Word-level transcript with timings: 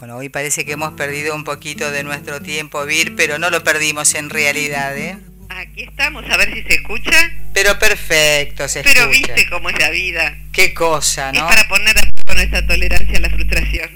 Bueno, 0.00 0.16
hoy 0.16 0.30
parece 0.30 0.64
que 0.64 0.72
hemos 0.72 0.94
perdido 0.94 1.34
un 1.34 1.44
poquito 1.44 1.90
de 1.90 2.02
nuestro 2.04 2.40
tiempo, 2.40 2.86
Vir, 2.86 3.14
pero 3.16 3.38
no 3.38 3.50
lo 3.50 3.62
perdimos 3.62 4.14
en 4.14 4.30
realidad, 4.30 4.96
¿eh? 4.96 5.18
Aquí 5.50 5.82
estamos, 5.82 6.24
a 6.30 6.38
ver 6.38 6.54
si 6.54 6.62
se 6.62 6.76
escucha. 6.76 7.30
Pero 7.52 7.78
perfecto, 7.78 8.66
se 8.66 8.82
Pero 8.82 9.10
escucha. 9.10 9.34
viste 9.34 9.50
cómo 9.50 9.68
es 9.68 9.78
la 9.78 9.90
vida. 9.90 10.38
Qué 10.54 10.72
cosa, 10.72 11.28
Es 11.30 11.38
¿no? 11.38 11.46
para 11.46 11.68
poner 11.68 11.98
a 11.98 12.10
con 12.24 12.38
esa 12.38 12.66
tolerancia 12.66 13.18
a 13.18 13.20
la 13.20 13.28
frustración. 13.28 13.90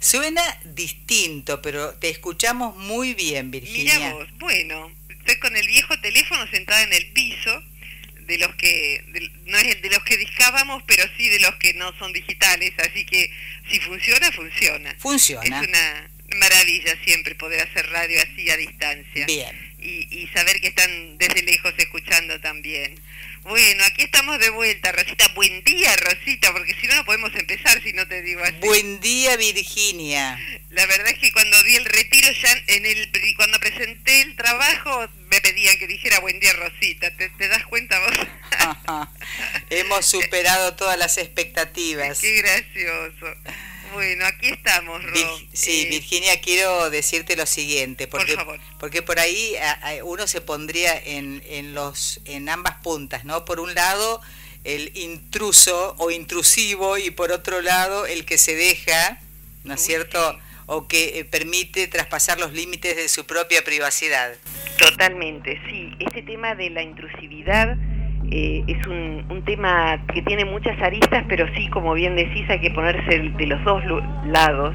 Suena 0.00 0.42
distinto, 0.64 1.62
pero 1.62 1.90
te 1.94 2.08
escuchamos 2.08 2.76
muy 2.76 3.14
bien, 3.14 3.52
Virginia. 3.52 3.94
Mira 3.98 4.14
vos, 4.14 4.26
bueno, 4.40 4.90
estoy 5.10 5.38
con 5.38 5.56
el 5.56 5.66
viejo 5.68 5.96
teléfono 6.00 6.44
sentada 6.50 6.82
en 6.82 6.92
el 6.92 7.06
piso, 7.12 7.62
de 8.26 8.38
los 8.38 8.54
que, 8.56 9.04
de- 9.08 9.30
no 9.44 9.56
es 9.58 9.74
el 9.74 9.80
de 9.82 9.90
los 9.90 10.02
que 10.04 10.16
discábamos, 10.16 10.82
pero 10.86 11.04
sí 11.16 11.28
de 11.28 11.40
los 11.40 11.54
que 11.56 11.74
no 11.74 11.96
son 11.98 12.12
digitales, 12.12 12.72
así 12.78 13.04
que 13.06 13.30
si 13.70 13.80
funciona, 13.80 14.30
funciona. 14.32 14.94
Funciona. 14.98 15.60
Es 15.62 15.68
una 15.68 16.10
maravilla 16.38 16.96
siempre 17.04 17.34
poder 17.36 17.60
hacer 17.68 17.88
radio 17.90 18.20
así 18.22 18.50
a 18.50 18.56
distancia. 18.56 19.26
Bien. 19.26 19.65
Y, 19.86 20.08
y 20.10 20.26
saber 20.28 20.60
que 20.60 20.68
están 20.68 21.18
desde 21.18 21.42
lejos 21.42 21.72
escuchando 21.78 22.40
también. 22.40 23.00
Bueno, 23.42 23.84
aquí 23.84 24.02
estamos 24.02 24.40
de 24.40 24.50
vuelta, 24.50 24.90
Rosita. 24.90 25.28
Buen 25.36 25.62
día, 25.62 25.94
Rosita, 25.98 26.52
porque 26.52 26.74
si 26.80 26.88
no, 26.88 26.96
no 26.96 27.04
podemos 27.04 27.32
empezar 27.36 27.80
si 27.80 27.92
no 27.92 28.04
te 28.08 28.20
digo 28.22 28.42
así. 28.42 28.56
Buen 28.60 28.98
día, 28.98 29.36
Virginia. 29.36 30.36
La 30.70 30.84
verdad 30.86 31.10
es 31.10 31.18
que 31.20 31.30
cuando 31.30 31.62
di 31.62 31.76
el 31.76 31.84
retiro, 31.84 32.28
ya 32.32 32.52
en 32.66 32.84
el 32.84 33.12
cuando 33.36 33.60
presenté 33.60 34.22
el 34.22 34.34
trabajo, 34.34 35.08
me 35.28 35.40
pedían 35.40 35.78
que 35.78 35.86
dijera 35.86 36.18
buen 36.18 36.40
día, 36.40 36.52
Rosita. 36.54 37.16
¿Te, 37.16 37.28
te 37.28 37.46
das 37.46 37.64
cuenta 37.66 38.00
vos? 38.00 39.08
Hemos 39.70 40.04
superado 40.06 40.74
todas 40.74 40.98
las 40.98 41.16
expectativas. 41.16 42.18
Qué 42.18 42.42
gracioso. 42.42 43.26
Bueno, 43.96 44.26
aquí 44.26 44.48
estamos, 44.50 45.02
Ro. 45.02 45.10
Vir- 45.12 45.48
sí, 45.54 45.84
Eh, 45.86 45.88
Virginia, 45.88 46.38
quiero 46.42 46.90
decirte 46.90 47.34
lo 47.34 47.46
siguiente, 47.46 48.06
porque 48.06 48.34
Por 48.34 48.44
favor. 48.44 48.60
porque 48.78 49.00
por 49.02 49.18
ahí 49.18 49.56
a- 49.56 49.72
a- 49.72 50.04
uno 50.04 50.26
se 50.26 50.42
pondría 50.42 50.94
en, 51.02 51.42
en 51.46 51.72
los 51.74 52.20
en 52.26 52.48
ambas 52.50 52.74
puntas, 52.82 53.24
¿no? 53.24 53.44
Por 53.46 53.58
un 53.58 53.74
lado 53.74 54.20
el 54.64 54.90
intruso 54.98 55.94
o 55.98 56.10
intrusivo 56.10 56.98
y 56.98 57.10
por 57.10 57.32
otro 57.32 57.62
lado 57.62 58.04
el 58.04 58.26
que 58.26 58.36
se 58.36 58.54
deja, 58.54 59.18
¿no 59.64 59.74
es 59.74 59.80
cierto? 59.82 60.32
sí. 60.32 60.38
O 60.66 60.88
que 60.88 61.20
eh, 61.20 61.24
permite 61.24 61.86
traspasar 61.86 62.38
los 62.40 62.52
límites 62.52 62.96
de 62.96 63.08
su 63.08 63.24
propia 63.24 63.62
privacidad. 63.64 64.34
Totalmente, 64.78 65.58
sí. 65.70 65.92
Este 66.00 66.22
tema 66.22 66.54
de 66.56 66.68
la 66.70 66.82
intrusividad 66.82 67.76
eh, 68.30 68.64
es 68.66 68.86
un, 68.86 69.24
un 69.30 69.42
tema 69.44 69.98
que 70.12 70.22
tiene 70.22 70.44
muchas 70.44 70.80
aristas, 70.82 71.24
pero 71.28 71.46
sí, 71.54 71.68
como 71.68 71.94
bien 71.94 72.16
decís, 72.16 72.48
hay 72.48 72.60
que 72.60 72.70
ponerse 72.70 73.18
de 73.18 73.46
los 73.46 73.62
dos 73.64 73.82
lados. 74.26 74.74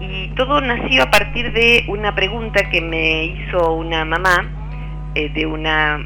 Y 0.00 0.28
todo 0.36 0.60
nació 0.60 1.04
a 1.04 1.10
partir 1.10 1.52
de 1.52 1.84
una 1.88 2.14
pregunta 2.14 2.68
que 2.70 2.80
me 2.80 3.24
hizo 3.24 3.74
una 3.74 4.04
mamá 4.04 5.10
eh, 5.14 5.30
de 5.30 5.46
una 5.46 5.98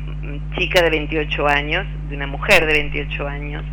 chica 0.56 0.82
de 0.82 0.90
28 0.90 1.48
años, 1.48 1.86
de 2.08 2.16
una 2.16 2.26
mujer 2.26 2.66
de 2.66 2.72
28 2.72 3.26
años, 3.26 3.64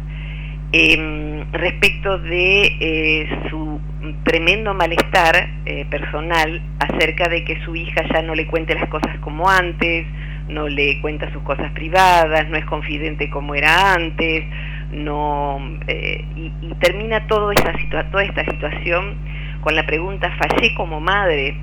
eh, 0.73 1.45
respecto 1.53 2.17
de 2.17 2.75
eh, 2.79 3.29
su 3.49 3.79
tremendo 4.23 4.73
malestar 4.73 5.49
eh, 5.65 5.85
personal 5.89 6.61
acerca 6.79 7.29
de 7.29 7.45
que 7.45 7.63
su 7.63 7.73
hija 7.73 8.03
ya 8.13 8.21
no 8.21 8.35
le 8.35 8.47
cuente 8.47 8.75
las 8.75 8.89
cosas 8.89 9.17
como 9.21 9.49
antes, 9.49 10.05
no 10.47 10.67
le 10.67 10.99
cuenta 11.01 11.31
sus 11.31 11.43
cosas 11.43 11.71
privadas, 11.73 12.49
no 12.49 12.57
es 12.57 12.65
confidente 12.65 13.29
como 13.29 13.55
era 13.55 13.93
antes, 13.93 14.45
no 14.91 15.59
eh, 15.87 16.23
y, 16.35 16.73
termina 16.79 17.27
todo 17.27 17.51
esa 17.51 17.73
toda 18.11 18.23
esta 18.23 18.45
situación 18.45 19.15
con 19.61 19.75
la 19.75 19.85
pregunta 19.85 20.31
fallé 20.37 20.73
como 20.75 20.99
madre 20.99 21.57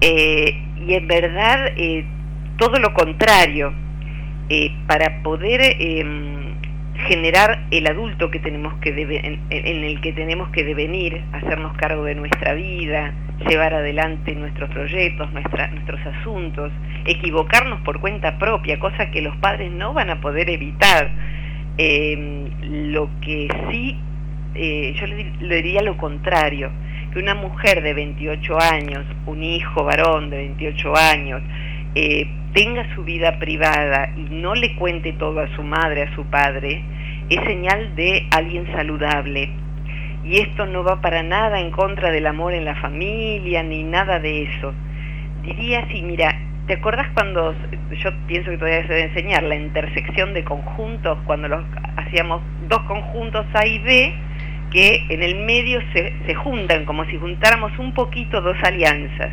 Eh, 0.00 0.60
y 0.84 0.94
en 0.94 1.06
verdad 1.06 1.68
eh, 1.76 2.04
todo 2.56 2.80
lo 2.80 2.92
contrario 2.92 3.72
para 4.88 5.22
poder 5.22 5.60
em, 5.78 6.56
generar 7.08 7.66
el 7.70 7.86
adulto 7.86 8.30
que 8.30 8.38
tenemos 8.38 8.74
que 8.80 8.90
en, 9.50 9.84
el 9.84 10.00
que 10.00 10.12
tenemos 10.12 10.50
que 10.50 10.64
devenir, 10.64 11.22
hacernos 11.32 11.76
cargo 11.76 12.04
de 12.04 12.14
nuestra 12.14 12.54
vida, 12.54 13.12
llevar 13.48 13.74
adelante 13.74 14.34
nuestros 14.34 14.70
proyectos, 14.70 15.32
nuestra- 15.32 15.68
nuestros 15.68 16.00
asuntos, 16.06 16.72
equivocarnos 17.04 17.80
por 17.80 18.00
cuenta 18.00 18.38
propia, 18.38 18.78
cosa 18.78 19.10
que 19.10 19.20
los 19.22 19.36
padres 19.36 19.70
no 19.72 19.92
van 19.92 20.10
a 20.10 20.20
poder 20.20 20.48
evitar. 20.50 21.10
Eh, 21.78 22.50
lo 22.62 23.08
que 23.20 23.48
sí, 23.70 23.98
eh, 24.54 24.94
yo 24.98 25.06
le, 25.06 25.32
le 25.40 25.56
diría 25.62 25.82
lo 25.82 25.96
contrario, 25.96 26.70
que 27.12 27.18
una 27.18 27.34
mujer 27.34 27.82
de 27.82 27.94
28 27.94 28.58
años, 28.60 29.04
un 29.26 29.42
hijo 29.42 29.84
varón 29.84 30.30
de 30.30 30.36
28 30.38 30.96
años, 30.96 31.42
eh, 31.94 32.26
tenga 32.54 32.94
su 32.94 33.04
vida 33.04 33.38
privada 33.38 34.10
y 34.16 34.22
no 34.22 34.54
le 34.54 34.74
cuente 34.76 35.12
todo 35.12 35.40
a 35.40 35.54
su 35.54 35.62
madre, 35.62 36.02
a 36.02 36.14
su 36.14 36.24
padre, 36.24 36.82
es 37.28 37.40
señal 37.44 37.94
de 37.96 38.26
alguien 38.30 38.66
saludable. 38.72 39.50
Y 40.24 40.38
esto 40.38 40.66
no 40.66 40.84
va 40.84 41.00
para 41.00 41.22
nada 41.22 41.60
en 41.60 41.70
contra 41.70 42.10
del 42.10 42.26
amor 42.26 42.54
en 42.54 42.64
la 42.64 42.76
familia, 42.76 43.62
ni 43.62 43.82
nada 43.82 44.20
de 44.20 44.44
eso. 44.44 44.72
Diría 45.42 45.80
así, 45.80 46.02
mira, 46.02 46.34
¿te 46.66 46.74
acordás 46.74 47.08
cuando, 47.14 47.54
yo 47.90 48.10
pienso 48.26 48.50
que 48.50 48.58
todavía 48.58 48.86
se 48.86 48.94
debe 48.94 49.08
enseñar, 49.08 49.42
la 49.42 49.56
intersección 49.56 50.32
de 50.32 50.44
conjuntos, 50.44 51.18
cuando 51.24 51.48
los 51.48 51.64
hacíamos 51.96 52.40
dos 52.68 52.82
conjuntos 52.82 53.46
A 53.54 53.66
y 53.66 53.78
B, 53.80 54.14
que 54.70 55.04
en 55.08 55.22
el 55.22 55.44
medio 55.44 55.80
se, 55.92 56.14
se 56.24 56.34
juntan, 56.34 56.84
como 56.84 57.04
si 57.06 57.18
juntáramos 57.18 57.76
un 57.78 57.92
poquito 57.92 58.40
dos 58.40 58.56
alianzas. 58.62 59.30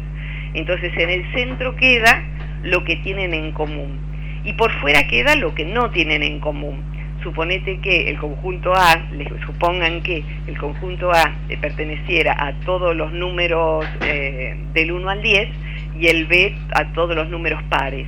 Entonces 0.53 0.91
en 0.97 1.09
el 1.09 1.31
centro 1.33 1.75
queda 1.75 2.23
lo 2.63 2.83
que 2.83 2.97
tienen 2.97 3.33
en 3.33 3.51
común 3.51 3.99
y 4.43 4.53
por 4.53 4.71
fuera 4.79 5.07
queda 5.07 5.35
lo 5.35 5.53
que 5.53 5.65
no 5.65 5.91
tienen 5.91 6.23
en 6.23 6.39
común. 6.39 6.83
Suponete 7.23 7.79
que 7.79 8.09
el 8.09 8.17
conjunto 8.17 8.73
A, 8.73 9.09
supongan 9.45 10.01
que 10.01 10.23
el 10.47 10.57
conjunto 10.57 11.11
A 11.11 11.33
perteneciera 11.59 12.33
a 12.37 12.53
todos 12.61 12.95
los 12.95 13.11
números 13.11 13.85
eh, 14.01 14.55
del 14.73 14.93
1 14.93 15.09
al 15.09 15.21
10 15.21 15.49
y 15.99 16.07
el 16.07 16.25
B 16.27 16.55
a 16.73 16.93
todos 16.93 17.15
los 17.15 17.29
números 17.29 17.61
pares. 17.63 18.07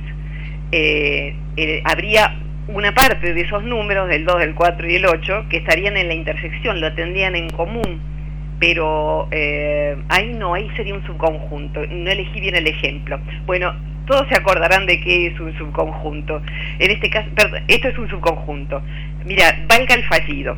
Eh, 0.72 1.36
eh, 1.56 1.82
habría 1.84 2.34
una 2.68 2.92
parte 2.94 3.34
de 3.34 3.40
esos 3.42 3.62
números, 3.64 4.08
del 4.08 4.24
2, 4.24 4.38
del 4.38 4.54
4 4.54 4.90
y 4.90 4.94
el 4.94 5.06
8, 5.06 5.46
que 5.50 5.58
estarían 5.58 5.96
en 5.96 6.08
la 6.08 6.14
intersección, 6.14 6.80
lo 6.80 6.94
tendrían 6.94 7.36
en 7.36 7.50
común, 7.50 8.00
pero 8.58 9.28
eh, 9.30 9.96
ahí 10.08 10.32
no, 10.32 10.54
ahí 10.54 10.70
sería 10.76 10.94
un 10.94 11.04
subconjunto, 11.04 11.84
no 11.86 12.10
elegí 12.10 12.40
bien 12.40 12.54
el 12.54 12.66
ejemplo. 12.66 13.20
Bueno, 13.44 13.74
todos 14.06 14.26
se 14.28 14.36
acordarán 14.36 14.86
de 14.86 15.00
qué 15.00 15.26
es 15.26 15.40
un 15.40 15.56
subconjunto. 15.56 16.42
En 16.78 16.90
este 16.90 17.10
caso, 17.10 17.28
perdón, 17.34 17.62
esto 17.68 17.88
es 17.88 17.98
un 17.98 18.08
subconjunto. 18.08 18.82
Mira, 19.24 19.44
valga 19.68 19.94
el 19.94 20.04
fallido. 20.04 20.56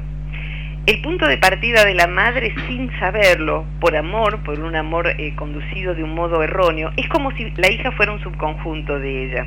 El 0.86 1.00
punto 1.00 1.26
de 1.26 1.38
partida 1.38 1.84
de 1.84 1.94
la 1.94 2.06
madre 2.06 2.54
sin 2.66 2.90
saberlo, 2.98 3.64
por 3.80 3.96
amor, 3.96 4.40
por 4.44 4.60
un 4.60 4.76
amor 4.76 5.08
eh, 5.08 5.34
conducido 5.34 5.94
de 5.94 6.04
un 6.04 6.14
modo 6.14 6.42
erróneo, 6.42 6.92
es 6.98 7.08
como 7.08 7.30
si 7.32 7.50
la 7.56 7.70
hija 7.70 7.90
fuera 7.92 8.12
un 8.12 8.20
subconjunto 8.20 8.98
de 9.00 9.24
ella. 9.24 9.46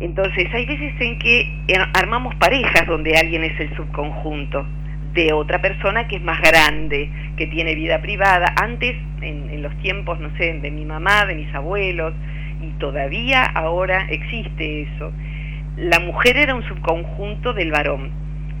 Entonces, 0.00 0.48
hay 0.54 0.64
veces 0.64 0.94
en 0.98 1.18
que 1.18 1.40
eh, 1.40 1.74
armamos 1.92 2.34
parejas 2.36 2.86
donde 2.86 3.18
alguien 3.18 3.44
es 3.44 3.60
el 3.60 3.76
subconjunto 3.76 4.66
de 5.12 5.34
otra 5.34 5.60
persona 5.60 6.08
que 6.08 6.16
es 6.16 6.22
más 6.22 6.40
grande, 6.40 7.10
que 7.36 7.46
tiene 7.48 7.74
vida 7.74 8.00
privada. 8.00 8.54
Antes, 8.56 8.96
en, 9.20 9.50
en 9.50 9.62
los 9.62 9.76
tiempos, 9.82 10.20
no 10.20 10.34
sé, 10.38 10.54
de 10.54 10.70
mi 10.70 10.86
mamá, 10.86 11.26
de 11.26 11.34
mis 11.34 11.54
abuelos, 11.54 12.14
y 12.62 12.70
todavía 12.78 13.44
ahora 13.44 14.06
existe 14.10 14.82
eso. 14.82 15.12
La 15.76 15.98
mujer 16.00 16.36
era 16.36 16.54
un 16.54 16.62
subconjunto 16.64 17.52
del 17.52 17.70
varón. 17.70 18.10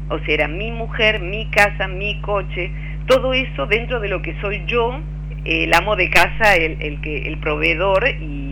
O 0.08 0.18
sea, 0.20 0.34
era 0.34 0.48
mi 0.48 0.72
mujer, 0.72 1.20
mi 1.20 1.46
casa, 1.50 1.86
mi 1.86 2.20
coche, 2.20 2.70
todo 3.06 3.32
eso 3.32 3.66
dentro 3.66 4.00
de 4.00 4.08
lo 4.08 4.22
que 4.22 4.34
soy 4.40 4.62
yo, 4.66 5.00
el 5.44 5.72
amo 5.74 5.96
de 5.96 6.10
casa, 6.10 6.56
el, 6.56 6.80
el 6.80 7.00
que, 7.00 7.28
el 7.28 7.38
proveedor 7.38 8.08
y, 8.08 8.50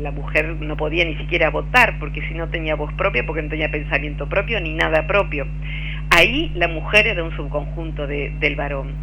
la 0.00 0.12
mujer 0.12 0.56
no 0.60 0.78
podía 0.78 1.04
ni 1.04 1.14
siquiera 1.16 1.50
votar 1.50 1.98
porque 1.98 2.22
si 2.26 2.32
no 2.32 2.48
tenía 2.48 2.74
voz 2.74 2.90
propia, 2.94 3.26
porque 3.26 3.42
no 3.42 3.50
tenía 3.50 3.70
pensamiento 3.70 4.30
propio 4.30 4.58
ni 4.58 4.72
nada 4.72 5.06
propio. 5.06 5.46
Ahí 6.08 6.50
la 6.54 6.68
mujer 6.68 7.06
era 7.06 7.22
un 7.22 7.36
subconjunto 7.36 8.06
de- 8.06 8.32
del 8.40 8.56
varón. 8.56 8.94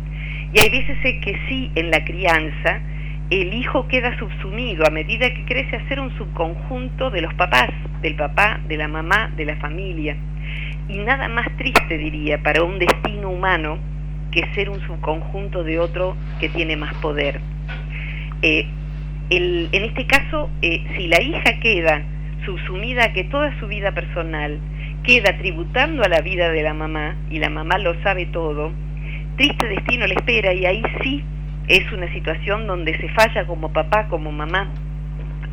Y 0.53 0.59
hay 0.59 0.69
veces 0.69 0.97
que 1.21 1.39
sí, 1.47 1.71
en 1.75 1.91
la 1.91 2.03
crianza, 2.03 2.81
el 3.29 3.53
hijo 3.53 3.87
queda 3.87 4.17
subsumido 4.17 4.85
a 4.87 4.89
medida 4.89 5.33
que 5.33 5.43
crece 5.43 5.75
a 5.75 5.87
ser 5.89 5.99
un 5.99 6.15
subconjunto 6.17 7.09
de 7.09 7.21
los 7.21 7.33
papás, 7.33 7.69
del 8.01 8.15
papá, 8.15 8.61
de 8.67 8.77
la 8.77 8.87
mamá, 8.87 9.31
de 9.35 9.45
la 9.45 9.57
familia. 9.57 10.15
Y 10.87 10.99
nada 10.99 11.27
más 11.27 11.45
triste, 11.57 11.97
diría, 11.97 12.41
para 12.41 12.63
un 12.63 12.79
destino 12.79 13.29
humano 13.29 13.79
que 14.31 14.47
ser 14.53 14.69
un 14.69 14.79
subconjunto 14.81 15.63
de 15.63 15.79
otro 15.79 16.15
que 16.39 16.47
tiene 16.47 16.77
más 16.77 16.93
poder. 16.95 17.41
Eh, 18.41 18.65
en 19.29 19.83
este 19.83 20.07
caso, 20.07 20.49
eh, 20.61 20.85
si 20.95 21.07
la 21.07 21.21
hija 21.21 21.59
queda 21.59 22.03
subsumida 22.45 23.05
a 23.05 23.13
que 23.13 23.25
toda 23.25 23.59
su 23.59 23.67
vida 23.67 23.91
personal 23.91 24.57
queda 25.03 25.37
tributando 25.37 26.03
a 26.03 26.07
la 26.07 26.21
vida 26.21 26.49
de 26.49 26.63
la 26.63 26.73
mamá, 26.73 27.17
y 27.29 27.39
la 27.39 27.49
mamá 27.49 27.77
lo 27.77 28.01
sabe 28.03 28.25
todo, 28.27 28.71
triste 29.35 29.67
destino 29.67 30.07
le 30.07 30.13
espera 30.13 30.53
y 30.53 30.65
ahí 30.65 30.81
sí 31.03 31.23
es 31.67 31.91
una 31.91 32.11
situación 32.13 32.67
donde 32.67 32.97
se 32.97 33.09
falla 33.09 33.45
como 33.45 33.71
papá, 33.71 34.07
como 34.07 34.31
mamá. 34.31 34.71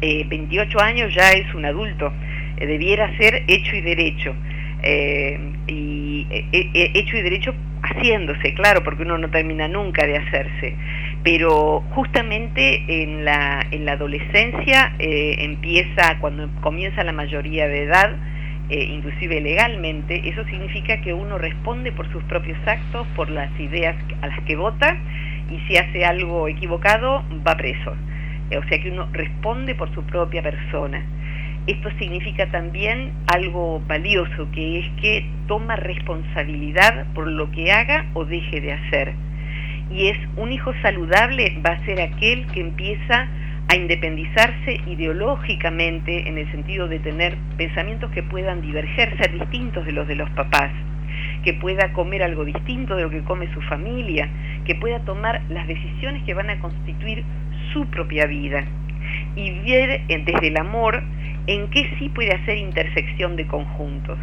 28 0.01 0.81
años 0.81 1.15
ya 1.15 1.31
es 1.31 1.55
un 1.55 1.65
adulto, 1.65 2.13
debiera 2.59 3.17
ser 3.17 3.43
hecho 3.47 3.75
y 3.75 3.81
derecho. 3.81 4.35
y 5.67 6.27
hecho 6.31 7.17
y 7.17 7.23
derecho 7.23 7.55
haciéndose, 7.85 8.55
claro, 8.55 8.83
porque 8.83 9.03
uno 9.03 9.19
no 9.19 9.31
termina 9.31 9.69
nunca 9.69 10.07
de 10.07 10.17
hacerse. 10.17 10.77
Pero 11.23 11.83
justamente 11.91 13.03
en 13.03 13.25
la, 13.25 13.67
en 13.71 13.85
la 13.85 13.93
adolescencia 13.93 14.95
eh, 14.99 15.37
empieza, 15.39 16.19
cuando 16.21 16.49
comienza 16.61 17.05
la 17.05 17.13
mayoría 17.13 17.69
de 17.69 17.85
edad, 17.85 18.17
eh, 18.71 18.85
inclusive 18.85 19.41
legalmente, 19.41 20.29
eso 20.29 20.45
significa 20.47 21.01
que 21.03 21.13
uno 21.13 21.39
responde 21.39 21.93
por 21.93 22.11
sus 22.11 22.23
propios 22.25 22.59
actos, 22.67 23.07
por 23.15 23.31
las 23.31 23.51
ideas 23.61 23.97
a 24.23 24.29
las 24.29 24.41
que 24.45 24.57
vota, 24.57 24.97
y 25.51 25.59
si 25.67 25.77
hace 25.77 26.05
algo 26.05 26.49
equivocado, 26.49 27.25
va 27.47 27.57
preso. 27.57 27.93
o 27.93 28.69
sea 28.69 28.83
que 28.83 28.91
uno 28.91 29.09
responde 29.13 29.75
por 29.75 29.93
su 29.95 30.03
propia 30.05 30.43
persona. 30.43 31.05
Esto 31.67 31.89
significa 31.99 32.51
también 32.51 33.13
algo 33.27 33.81
valioso, 33.87 34.51
que 34.53 34.81
es 34.81 34.87
que 35.01 35.27
toma 35.49 35.77
responsabilidad 35.77 37.07
por 37.15 37.27
lo 37.27 37.51
que 37.51 37.73
haga 37.73 38.07
o 38.13 38.27
deje 38.27 38.61
de 38.61 38.73
hacer. 38.73 39.15
Y 39.91 40.09
es 40.09 40.19
un 40.37 40.53
hijo 40.53 40.73
saludable 40.83 41.59
va 41.67 41.75
a 41.75 41.85
ser 41.87 42.01
aquel 42.03 42.47
que 42.49 42.61
empieza 42.61 43.29
a 43.69 43.77
independizarse 43.77 44.81
ideológicamente 44.87 46.29
en 46.29 46.37
el 46.37 46.51
sentido 46.51 46.87
de 46.87 46.99
tener 46.99 47.37
pensamientos 47.57 48.11
que 48.11 48.23
puedan 48.23 48.61
diverger, 48.61 49.17
ser 49.17 49.33
distintos 49.33 49.87
de 49.87 49.93
los 49.93 50.07
de 50.07 50.17
los 50.17 50.29
papás, 50.31 50.71
que 51.45 51.53
pueda 51.55 51.93
comer 51.93 52.23
algo 52.23 52.45
distinto 52.45 52.97
de 52.97 53.03
lo 53.03 53.11
que 53.11 53.23
come 53.23 53.53
su 53.53 53.61
familia, 53.63 54.29
que 54.65 54.75
pueda 54.75 55.01
tomar 55.01 55.43
las 55.51 55.67
decisiones 55.69 56.25
que 56.25 56.35
van 56.35 56.51
a 56.51 56.59
constituir 56.59 57.23
su 57.73 57.87
propia 57.87 58.27
vida 58.27 58.65
y 59.37 59.51
ver 59.61 60.03
desde 60.07 60.49
el 60.49 60.57
amor 60.57 61.03
en 61.47 61.69
qué 61.69 61.91
sí 61.99 62.09
puede 62.09 62.33
hacer 62.33 62.57
intersección 62.57 63.37
de 63.37 63.47
conjuntos. 63.47 64.19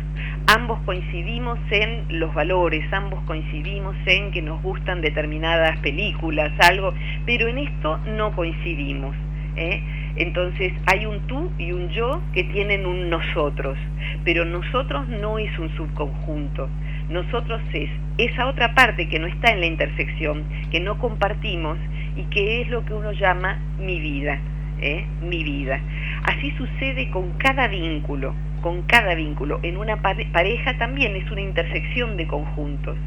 Ambos 0.47 0.79
coincidimos 0.85 1.59
en 1.69 2.19
los 2.19 2.33
valores, 2.33 2.83
ambos 2.91 3.21
coincidimos 3.25 3.95
en 4.05 4.31
que 4.31 4.41
nos 4.41 4.61
gustan 4.63 5.01
determinadas 5.01 5.77
películas, 5.79 6.51
algo, 6.67 6.93
pero 7.25 7.47
en 7.47 7.59
esto 7.59 7.99
no 8.07 8.35
coincidimos. 8.35 9.15
¿eh? 9.55 9.83
Entonces 10.15 10.73
hay 10.87 11.05
un 11.05 11.19
tú 11.27 11.51
y 11.57 11.71
un 11.71 11.89
yo 11.89 12.21
que 12.33 12.43
tienen 12.45 12.85
un 12.85 13.09
nosotros, 13.09 13.77
pero 14.25 14.45
nosotros 14.45 15.07
no 15.07 15.37
es 15.37 15.57
un 15.59 15.69
subconjunto. 15.75 16.69
Nosotros 17.11 17.61
es 17.73 17.89
esa 18.17 18.47
otra 18.47 18.73
parte 18.73 19.09
que 19.09 19.19
no 19.19 19.27
está 19.27 19.51
en 19.51 19.59
la 19.59 19.65
intersección, 19.65 20.45
que 20.71 20.79
no 20.79 20.97
compartimos 20.97 21.77
y 22.15 22.23
que 22.25 22.61
es 22.61 22.69
lo 22.69 22.85
que 22.85 22.93
uno 22.93 23.11
llama 23.11 23.59
mi 23.79 23.99
vida. 23.99 24.39
¿eh? 24.81 25.05
mi 25.21 25.43
vida. 25.43 25.79
Así 26.23 26.51
sucede 26.51 27.09
con 27.11 27.33
cada 27.37 27.67
vínculo, 27.67 28.33
con 28.61 28.81
cada 28.83 29.15
vínculo. 29.15 29.59
En 29.63 29.77
una 29.77 30.01
pareja 30.01 30.77
también 30.77 31.15
es 31.15 31.29
una 31.31 31.41
intersección 31.41 32.17
de 32.17 32.27
conjuntos. 32.27 32.97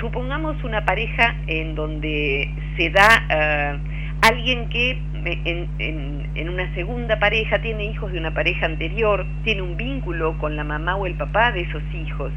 Supongamos 0.00 0.62
una 0.62 0.84
pareja 0.84 1.36
en 1.46 1.74
donde 1.74 2.50
se 2.76 2.90
da 2.90 3.26
eh, 3.30 3.78
alguien 4.22 4.68
que 4.68 4.98
en, 5.24 6.48
una 6.48 6.72
segunda 6.74 7.18
pareja 7.18 7.60
tiene 7.60 7.84
hijos 7.84 8.12
de 8.12 8.18
una 8.18 8.32
pareja 8.32 8.66
anterior, 8.66 9.26
tiene 9.44 9.62
un 9.62 9.76
vínculo 9.76 10.38
con 10.38 10.56
la 10.56 10.64
mamá 10.64 10.96
o 10.96 11.06
el 11.06 11.14
papá 11.14 11.52
de 11.52 11.62
esos 11.62 11.82
hijos. 11.94 12.32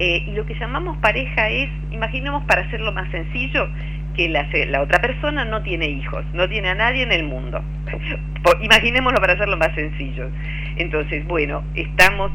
Eh, 0.00 0.24
y 0.26 0.30
lo 0.32 0.46
que 0.46 0.54
llamamos 0.54 0.96
pareja 0.96 1.50
es, 1.50 1.68
imaginemos 1.90 2.42
para 2.46 2.62
hacerlo 2.62 2.90
más 2.90 3.10
sencillo, 3.10 3.68
que 4.16 4.30
la, 4.30 4.48
otra 4.80 4.98
persona 4.98 5.44
no 5.44 5.62
tiene 5.62 5.90
hijos, 5.90 6.24
no 6.32 6.48
tiene 6.48 6.70
a 6.70 6.74
nadie 6.74 7.02
en 7.02 7.12
el 7.12 7.24
mundo. 7.24 7.62
Imaginémoslo 8.62 9.20
para 9.20 9.34
hacerlo 9.34 9.58
más 9.58 9.74
sencillo. 9.74 10.30
Entonces, 10.76 11.26
bueno, 11.26 11.62
estamos 11.74 12.32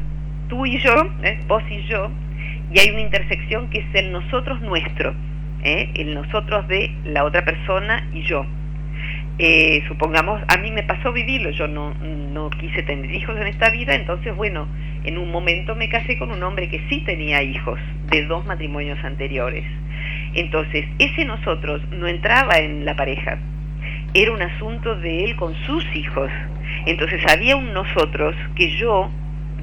tú 0.48 0.64
y 0.64 0.78
yo, 0.78 0.94
¿eh? 1.24 1.40
vos 1.48 1.64
y 1.68 1.82
yo, 1.88 2.08
y 2.72 2.78
hay 2.78 2.90
una 2.90 3.00
intersección 3.00 3.68
que 3.68 3.80
es 3.80 3.94
el 3.94 4.12
nosotros 4.12 4.60
nuestro, 4.60 5.12
¿eh? 5.64 5.90
el 5.96 6.14
nosotros 6.14 6.68
de 6.68 6.94
la 7.04 7.24
otra 7.24 7.44
persona 7.44 8.08
y 8.12 8.22
yo. 8.22 8.46
Eh, 9.38 9.82
supongamos, 9.86 10.42
a 10.48 10.56
mí 10.56 10.70
me 10.70 10.82
pasó 10.82 11.12
vivirlo, 11.12 11.50
yo 11.50 11.68
no, 11.68 11.92
no 11.94 12.48
quise 12.48 12.82
tener 12.82 13.10
hijos 13.14 13.36
en 13.36 13.46
esta 13.48 13.68
vida, 13.68 13.94
entonces 13.94 14.34
bueno, 14.34 14.66
en 15.04 15.18
un 15.18 15.30
momento 15.30 15.74
me 15.74 15.90
casé 15.90 16.16
con 16.16 16.30
un 16.30 16.42
hombre 16.42 16.70
que 16.70 16.80
sí 16.88 17.00
tenía 17.00 17.42
hijos 17.42 17.78
de 18.10 18.24
dos 18.24 18.46
matrimonios 18.46 18.98
anteriores. 19.04 19.64
Entonces, 20.34 20.86
ese 20.98 21.24
nosotros 21.24 21.82
no 21.90 22.06
entraba 22.06 22.58
en 22.58 22.84
la 22.86 22.96
pareja, 22.96 23.38
era 24.14 24.32
un 24.32 24.40
asunto 24.40 24.96
de 24.96 25.24
él 25.24 25.36
con 25.36 25.54
sus 25.66 25.84
hijos. 25.94 26.30
Entonces 26.86 27.20
había 27.30 27.56
un 27.56 27.72
nosotros 27.72 28.34
que 28.54 28.70
yo 28.78 29.10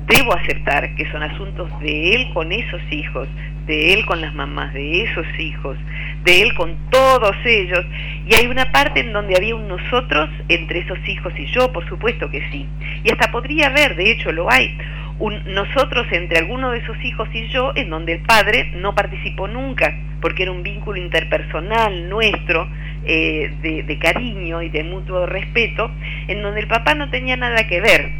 debo 0.07 0.33
aceptar 0.33 0.95
que 0.95 1.09
son 1.11 1.23
asuntos 1.23 1.69
de 1.79 2.15
él 2.15 2.29
con 2.33 2.51
esos 2.51 2.81
hijos, 2.91 3.27
de 3.65 3.93
él 3.93 4.05
con 4.05 4.21
las 4.21 4.33
mamás 4.33 4.73
de 4.73 5.03
esos 5.03 5.25
hijos, 5.39 5.77
de 6.23 6.41
él 6.41 6.53
con 6.55 6.75
todos 6.89 7.35
ellos. 7.45 7.85
Y 8.27 8.35
hay 8.35 8.47
una 8.47 8.71
parte 8.71 9.01
en 9.01 9.13
donde 9.13 9.35
había 9.35 9.55
un 9.55 9.67
nosotros 9.67 10.29
entre 10.49 10.79
esos 10.79 10.99
hijos 11.07 11.33
y 11.37 11.45
yo, 11.47 11.71
por 11.71 11.87
supuesto 11.87 12.29
que 12.29 12.41
sí. 12.51 12.67
Y 13.03 13.11
hasta 13.11 13.31
podría 13.31 13.67
haber, 13.67 13.95
de 13.95 14.11
hecho 14.11 14.31
lo 14.31 14.51
hay, 14.51 14.77
nosotros 15.45 16.07
entre 16.11 16.39
alguno 16.39 16.71
de 16.71 16.79
esos 16.79 16.97
hijos 17.03 17.29
y 17.33 17.47
yo, 17.47 17.71
en 17.75 17.89
donde 17.89 18.13
el 18.13 18.21
padre 18.21 18.71
no 18.75 18.95
participó 18.95 19.47
nunca, 19.47 19.95
porque 20.21 20.43
era 20.43 20.51
un 20.51 20.63
vínculo 20.63 20.99
interpersonal 20.99 22.09
nuestro, 22.09 22.67
eh, 23.05 23.51
de, 23.61 23.99
cariño 23.99 24.61
y 24.61 24.69
de 24.69 24.83
mutuo 24.83 25.25
respeto, 25.25 25.91
en 26.27 26.41
donde 26.41 26.61
el 26.61 26.67
papá 26.67 26.95
no 26.95 27.09
tenía 27.09 27.37
nada 27.37 27.67
que 27.67 27.81
ver. 27.81 28.11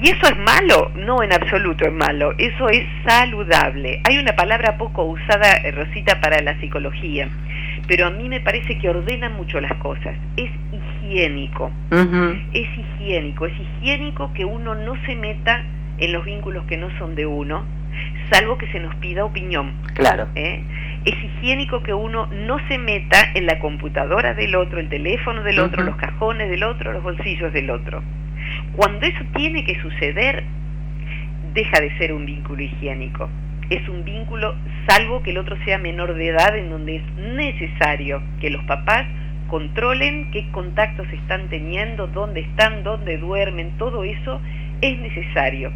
¿Y 0.00 0.08
eso 0.08 0.26
es 0.26 0.36
malo? 0.38 0.90
No, 0.96 1.22
en 1.22 1.32
absoluto 1.32 1.84
es 1.84 1.92
malo. 1.92 2.32
Eso 2.38 2.68
es 2.68 2.84
saludable. 3.06 4.00
Hay 4.04 4.18
una 4.18 4.34
palabra 4.34 4.76
poco 4.76 5.04
usada, 5.04 5.52
eh, 5.64 5.70
Rosita, 5.70 6.20
para 6.20 6.40
la 6.42 6.58
psicología, 6.60 7.28
pero 7.86 8.06
a 8.06 8.10
mí 8.10 8.28
me 8.28 8.40
parece 8.40 8.78
que 8.78 8.88
ordena 8.88 9.28
mucho 9.28 9.60
las 9.60 9.74
cosas. 9.74 10.16
Es 10.36 10.50
higiénico. 10.72 11.70
Es 12.52 12.68
higiénico. 12.76 13.46
Es 13.46 13.54
higiénico 13.58 14.32
que 14.34 14.44
uno 14.44 14.74
no 14.74 14.94
se 15.06 15.14
meta 15.14 15.64
en 15.98 16.12
los 16.12 16.24
vínculos 16.24 16.64
que 16.64 16.76
no 16.76 16.88
son 16.98 17.14
de 17.14 17.26
uno, 17.26 17.64
salvo 18.30 18.58
que 18.58 18.66
se 18.72 18.80
nos 18.80 18.94
pida 18.96 19.24
opinión. 19.24 19.74
Claro. 19.94 20.28
¿Eh? 20.34 20.62
Es 21.04 21.14
higiénico 21.22 21.82
que 21.82 21.94
uno 21.94 22.26
no 22.26 22.58
se 22.68 22.78
meta 22.78 23.30
en 23.34 23.46
la 23.46 23.58
computadora 23.58 24.34
del 24.34 24.56
otro, 24.56 24.80
el 24.80 24.88
teléfono 24.88 25.42
del 25.42 25.60
otro, 25.60 25.84
los 25.84 25.96
cajones 25.96 26.50
del 26.50 26.64
otro, 26.64 26.92
los 26.92 27.02
bolsillos 27.02 27.52
del 27.52 27.70
otro. 27.70 28.02
Cuando 28.76 29.06
eso 29.06 29.24
tiene 29.36 29.64
que 29.64 29.80
suceder, 29.80 30.44
deja 31.54 31.80
de 31.80 31.96
ser 31.98 32.12
un 32.12 32.26
vínculo 32.26 32.62
higiénico. 32.62 33.30
Es 33.70 33.88
un 33.88 34.04
vínculo, 34.04 34.54
salvo 34.86 35.22
que 35.22 35.30
el 35.30 35.38
otro 35.38 35.56
sea 35.64 35.78
menor 35.78 36.14
de 36.14 36.28
edad, 36.28 36.56
en 36.56 36.70
donde 36.70 36.96
es 36.96 37.02
necesario 37.16 38.22
que 38.40 38.50
los 38.50 38.64
papás 38.64 39.06
controlen 39.48 40.30
qué 40.32 40.50
contactos 40.50 41.06
están 41.12 41.48
teniendo, 41.48 42.08
dónde 42.08 42.40
están, 42.40 42.82
dónde 42.82 43.18
duermen, 43.18 43.78
todo 43.78 44.02
eso 44.02 44.40
es 44.80 44.98
necesario. 44.98 45.72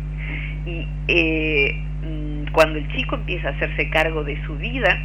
Y 0.66 0.86
eh, 1.06 1.80
mm, 2.02 2.52
cuando 2.52 2.78
el 2.78 2.88
chico 2.88 3.14
empieza 3.14 3.48
a 3.48 3.52
hacerse 3.52 3.88
cargo 3.90 4.24
de 4.24 4.42
su 4.44 4.56
vida, 4.56 4.98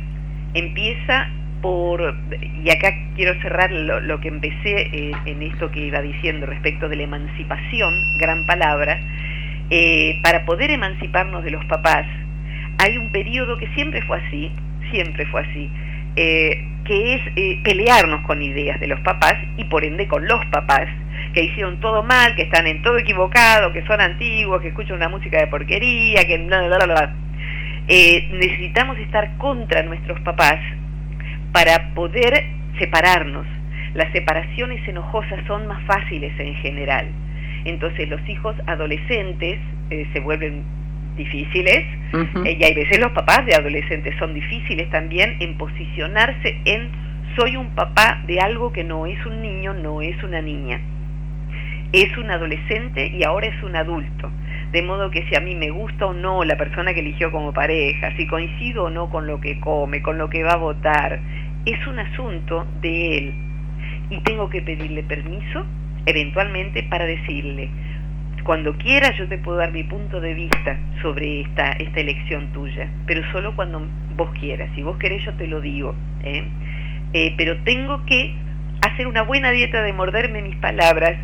empieza 0.56 1.30
por, 1.64 2.14
y 2.62 2.70
acá 2.70 2.94
quiero 3.16 3.42
cerrar 3.42 3.72
lo, 3.72 4.20
que 4.20 4.28
empecé 4.28 4.90
eh, 4.92 5.12
en 5.26 5.42
esto 5.42 5.72
que 5.72 5.80
iba 5.80 6.02
diciendo 6.02 6.46
respecto 6.46 6.90
de 6.90 6.98
la 6.98 7.04
emancipación, 7.04 7.94
gran 8.20 8.46
palabra, 8.46 9.00
eh, 9.70 10.20
para 10.22 10.44
poder 10.46 10.72
emanciparnos 10.72 11.42
de 11.46 11.52
los 11.52 11.64
papás, 11.66 12.06
hay 12.80 12.98
un 12.98 13.14
periodo 13.14 13.58
que 13.58 13.68
siempre 13.76 14.02
fue 14.02 14.18
así, 14.18 14.52
siempre 14.92 15.26
fue 15.28 15.40
así, 15.42 15.72
que 16.16 17.14
es 17.16 17.62
pelearnos 17.64 18.22
con 18.28 18.42
ideas 18.42 18.78
de 18.82 18.88
los 18.88 19.00
papás 19.00 19.36
y 19.56 19.64
por 19.64 19.86
ende 19.86 20.06
con 20.08 20.28
los 20.28 20.46
papás, 20.48 20.90
que 21.34 21.46
hicieron 21.46 21.80
todo 21.80 22.04
mal, 22.04 22.36
que 22.36 22.44
están 22.44 22.68
en 22.68 22.82
todo 22.82 22.98
equivocado, 22.98 23.72
que 23.72 23.86
son 23.86 24.02
antiguos, 24.02 24.62
que 24.62 24.68
escuchan 24.68 24.98
una 24.98 25.08
música 25.08 25.40
de 25.40 25.48
porquería, 25.48 26.28
que 26.28 26.38
bla, 26.40 27.16
eh, 27.88 28.28
necesitamos 28.32 28.98
estar 28.98 29.38
contra 29.38 29.82
nuestros 29.84 30.20
papás 30.22 30.60
para 31.54 31.94
poder 31.94 32.34
separarnos. 32.80 33.48
Las 33.94 34.12
separaciones 34.12 34.86
enojosas 34.88 35.40
son 35.48 35.68
más 35.68 35.82
fáciles 35.86 36.38
en 36.40 36.56
general. 36.56 37.08
Entonces 37.64 38.10
los 38.10 38.28
hijos 38.28 38.56
adolescentes 38.66 39.60
eh, 39.90 40.08
se 40.12 40.20
vuelven 40.20 40.64
difíciles 41.16 41.86
eh, 42.44 42.58
y 42.60 42.64
hay 42.64 42.74
veces 42.74 43.00
los 43.00 43.12
papás 43.12 43.46
de 43.46 43.54
adolescentes 43.54 44.16
son 44.18 44.34
difíciles 44.34 44.90
también 44.90 45.38
en 45.40 45.58
posicionarse 45.58 46.60
en 46.66 46.90
soy 47.38 47.56
un 47.56 47.70
papá 47.76 48.22
de 48.26 48.40
algo 48.40 48.74
que 48.74 48.84
no 48.84 49.06
es 49.06 49.24
un 49.26 49.42
niño, 49.42 49.74
no 49.76 50.02
es 50.02 50.22
una 50.24 50.42
niña 50.42 50.82
es 51.94 52.18
un 52.18 52.30
adolescente 52.32 53.08
y 53.08 53.24
ahora 53.24 53.48
es 53.48 53.64
un 53.64 53.76
adulto. 53.76 54.32
De 54.72 54.82
modo 54.82 55.12
que 55.12 55.24
si 55.30 55.36
a 55.36 55.40
mí 55.40 55.54
me 55.56 55.70
gusta 55.70 56.08
o 56.08 56.14
no 56.14 56.44
la 56.44 56.58
persona 56.58 56.94
que 56.94 57.02
eligió 57.02 57.32
como 57.32 57.54
pareja, 57.54 58.12
si 58.18 58.26
coincido 58.26 58.86
o 58.86 58.90
no 58.90 59.12
con 59.12 59.28
lo 59.28 59.40
que 59.40 59.60
come, 59.60 60.02
con 60.02 60.18
lo 60.18 60.30
que 60.30 60.44
va 60.44 60.54
a 60.54 60.58
votar, 60.58 61.20
es 61.66 61.88
un 61.88 62.00
asunto 62.00 62.66
de 62.82 63.18
él 63.18 63.34
y 64.10 64.20
tengo 64.20 64.50
que 64.50 64.62
pedirle 64.62 65.04
permiso 65.04 65.66
eventualmente 66.06 66.84
para 66.84 67.06
decirle, 67.06 67.70
cuando 68.44 68.78
quieras 68.78 69.18
yo 69.18 69.28
te 69.28 69.38
puedo 69.38 69.58
dar 69.58 69.72
mi 69.72 69.84
punto 69.84 70.20
de 70.20 70.34
vista 70.34 70.78
sobre 71.02 71.42
esta, 71.42 71.72
esta 71.72 72.00
elección 72.02 72.52
tuya, 72.52 72.90
pero 73.06 73.22
solo 73.32 73.56
cuando 73.56 73.82
vos 74.18 74.32
quieras. 74.38 74.70
Si 74.76 74.84
vos 74.84 74.98
querés 74.98 75.24
yo 75.24 75.34
te 75.34 75.48
lo 75.48 75.62
digo. 75.62 75.96
¿eh? 76.24 76.44
Eh, 77.14 77.34
pero 77.38 77.58
tengo 77.64 78.06
que 78.06 78.36
hacer 78.82 79.08
una 79.08 79.22
buena 79.22 79.52
dieta 79.52 79.82
de 79.82 79.94
morderme 79.94 80.42
mis 80.42 80.58
palabras 80.58 81.16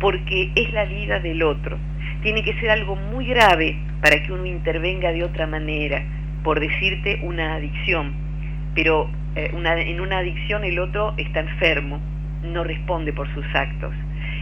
porque 0.00 0.50
es 0.54 0.72
la 0.72 0.86
vida 0.86 1.20
del 1.20 1.42
otro. 1.42 1.78
Tiene 2.22 2.42
que 2.42 2.54
ser 2.54 2.70
algo 2.70 2.96
muy 2.96 3.26
grave 3.26 3.76
para 4.00 4.22
que 4.22 4.32
uno 4.32 4.46
intervenga 4.46 5.12
de 5.12 5.24
otra 5.24 5.46
manera, 5.46 6.02
por 6.42 6.58
decirte 6.58 7.20
una 7.22 7.54
adicción. 7.54 8.14
Pero 8.74 9.10
eh, 9.34 9.50
una, 9.54 9.80
en 9.80 10.00
una 10.00 10.18
adicción 10.18 10.64
el 10.64 10.78
otro 10.78 11.14
está 11.16 11.40
enfermo, 11.40 12.00
no 12.42 12.64
responde 12.64 13.12
por 13.12 13.32
sus 13.34 13.44
actos. 13.54 13.94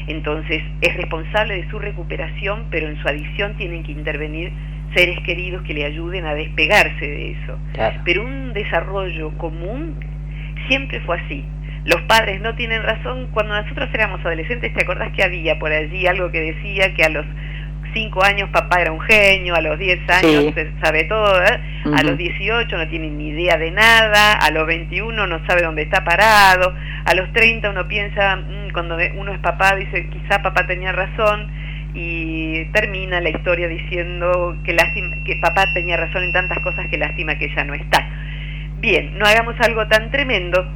Entonces 0.06 0.62
es 0.80 0.96
responsable 0.96 1.62
de 1.62 1.70
su 1.70 1.78
recuperación, 1.78 2.66
pero 2.70 2.88
en 2.88 3.00
su 3.00 3.08
adicción 3.08 3.56
tienen 3.56 3.82
que 3.82 3.92
intervenir 3.92 4.52
seres 4.94 5.20
queridos 5.20 5.62
que 5.62 5.74
le 5.74 5.84
ayuden 5.84 6.26
a 6.26 6.34
despegarse 6.34 7.06
de 7.06 7.30
eso. 7.32 7.58
Pero 8.04 8.24
un 8.24 8.52
desarrollo 8.52 9.30
común 9.38 9.96
siempre 10.68 11.00
fue 11.00 11.20
así. 11.20 11.44
Los 11.84 12.02
padres 12.02 12.40
no 12.40 12.54
tienen 12.56 12.82
razón. 12.82 13.28
Cuando 13.32 13.54
nosotros 13.54 13.88
éramos 13.94 14.20
adolescentes, 14.20 14.72
¿te 14.74 14.82
acordás 14.82 15.12
que 15.12 15.22
había 15.22 15.58
por 15.58 15.72
allí 15.72 16.06
algo 16.06 16.30
que 16.30 16.40
decía 16.40 16.94
que 16.94 17.04
a 17.04 17.08
los 17.08 17.24
5 17.92 18.24
años 18.24 18.48
papá 18.50 18.80
era 18.80 18.92
un 18.92 19.00
genio, 19.00 19.54
a 19.54 19.60
los 19.60 19.78
10 19.78 20.08
años 20.08 20.54
sabe 20.82 21.04
todo, 21.04 21.42
¿eh? 21.42 21.60
a 21.94 22.02
los 22.02 22.16
18 22.16 22.76
no 22.76 22.88
tiene 22.88 23.10
ni 23.10 23.28
idea 23.28 23.56
de 23.56 23.70
nada, 23.70 24.34
a 24.34 24.50
los 24.50 24.66
21 24.66 25.26
no 25.26 25.46
sabe 25.46 25.62
dónde 25.62 25.82
está 25.82 26.04
parado, 26.04 26.74
a 27.04 27.14
los 27.14 27.32
30 27.32 27.70
uno 27.70 27.88
piensa, 27.88 28.36
mm, 28.36 28.72
cuando 28.72 28.96
uno 29.16 29.32
es 29.32 29.38
papá, 29.40 29.76
dice 29.76 30.08
quizá 30.08 30.42
papá 30.42 30.66
tenía 30.66 30.92
razón 30.92 31.50
y 31.94 32.64
termina 32.72 33.20
la 33.20 33.30
historia 33.30 33.68
diciendo 33.68 34.56
que, 34.64 34.76
que 35.24 35.36
papá 35.36 35.64
tenía 35.74 35.96
razón 35.96 36.22
en 36.22 36.32
tantas 36.32 36.58
cosas 36.60 36.86
que 36.88 36.98
lástima 36.98 37.36
que 37.36 37.52
ya 37.54 37.64
no 37.64 37.74
está. 37.74 38.08
Bien, 38.78 39.18
no 39.18 39.26
hagamos 39.26 39.56
algo 39.60 39.86
tan 39.88 40.10
tremendo, 40.10 40.66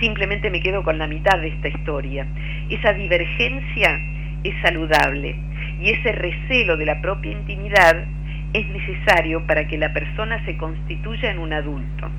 simplemente 0.00 0.50
me 0.50 0.60
quedo 0.60 0.82
con 0.82 0.98
la 0.98 1.06
mitad 1.06 1.38
de 1.40 1.48
esta 1.48 1.68
historia. 1.68 2.26
Esa 2.68 2.92
divergencia 2.92 3.98
es 4.44 4.54
saludable 4.62 5.45
y 5.80 5.90
ese 5.90 6.12
recelo 6.12 6.76
de 6.76 6.86
la 6.86 7.00
propia 7.00 7.32
intimidad 7.32 8.04
es 8.52 8.68
necesario 8.68 9.46
para 9.46 9.66
que 9.68 9.78
la 9.78 9.92
persona 9.92 10.44
se 10.44 10.56
constituya 10.56 11.30
en 11.30 11.38
un 11.38 11.52
adulto. 11.52 12.10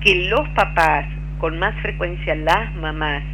Que 0.00 0.28
los 0.28 0.48
papás, 0.50 1.06
con 1.38 1.58
más 1.58 1.74
frecuencia 1.82 2.34
las 2.34 2.74
mamás, 2.76 3.24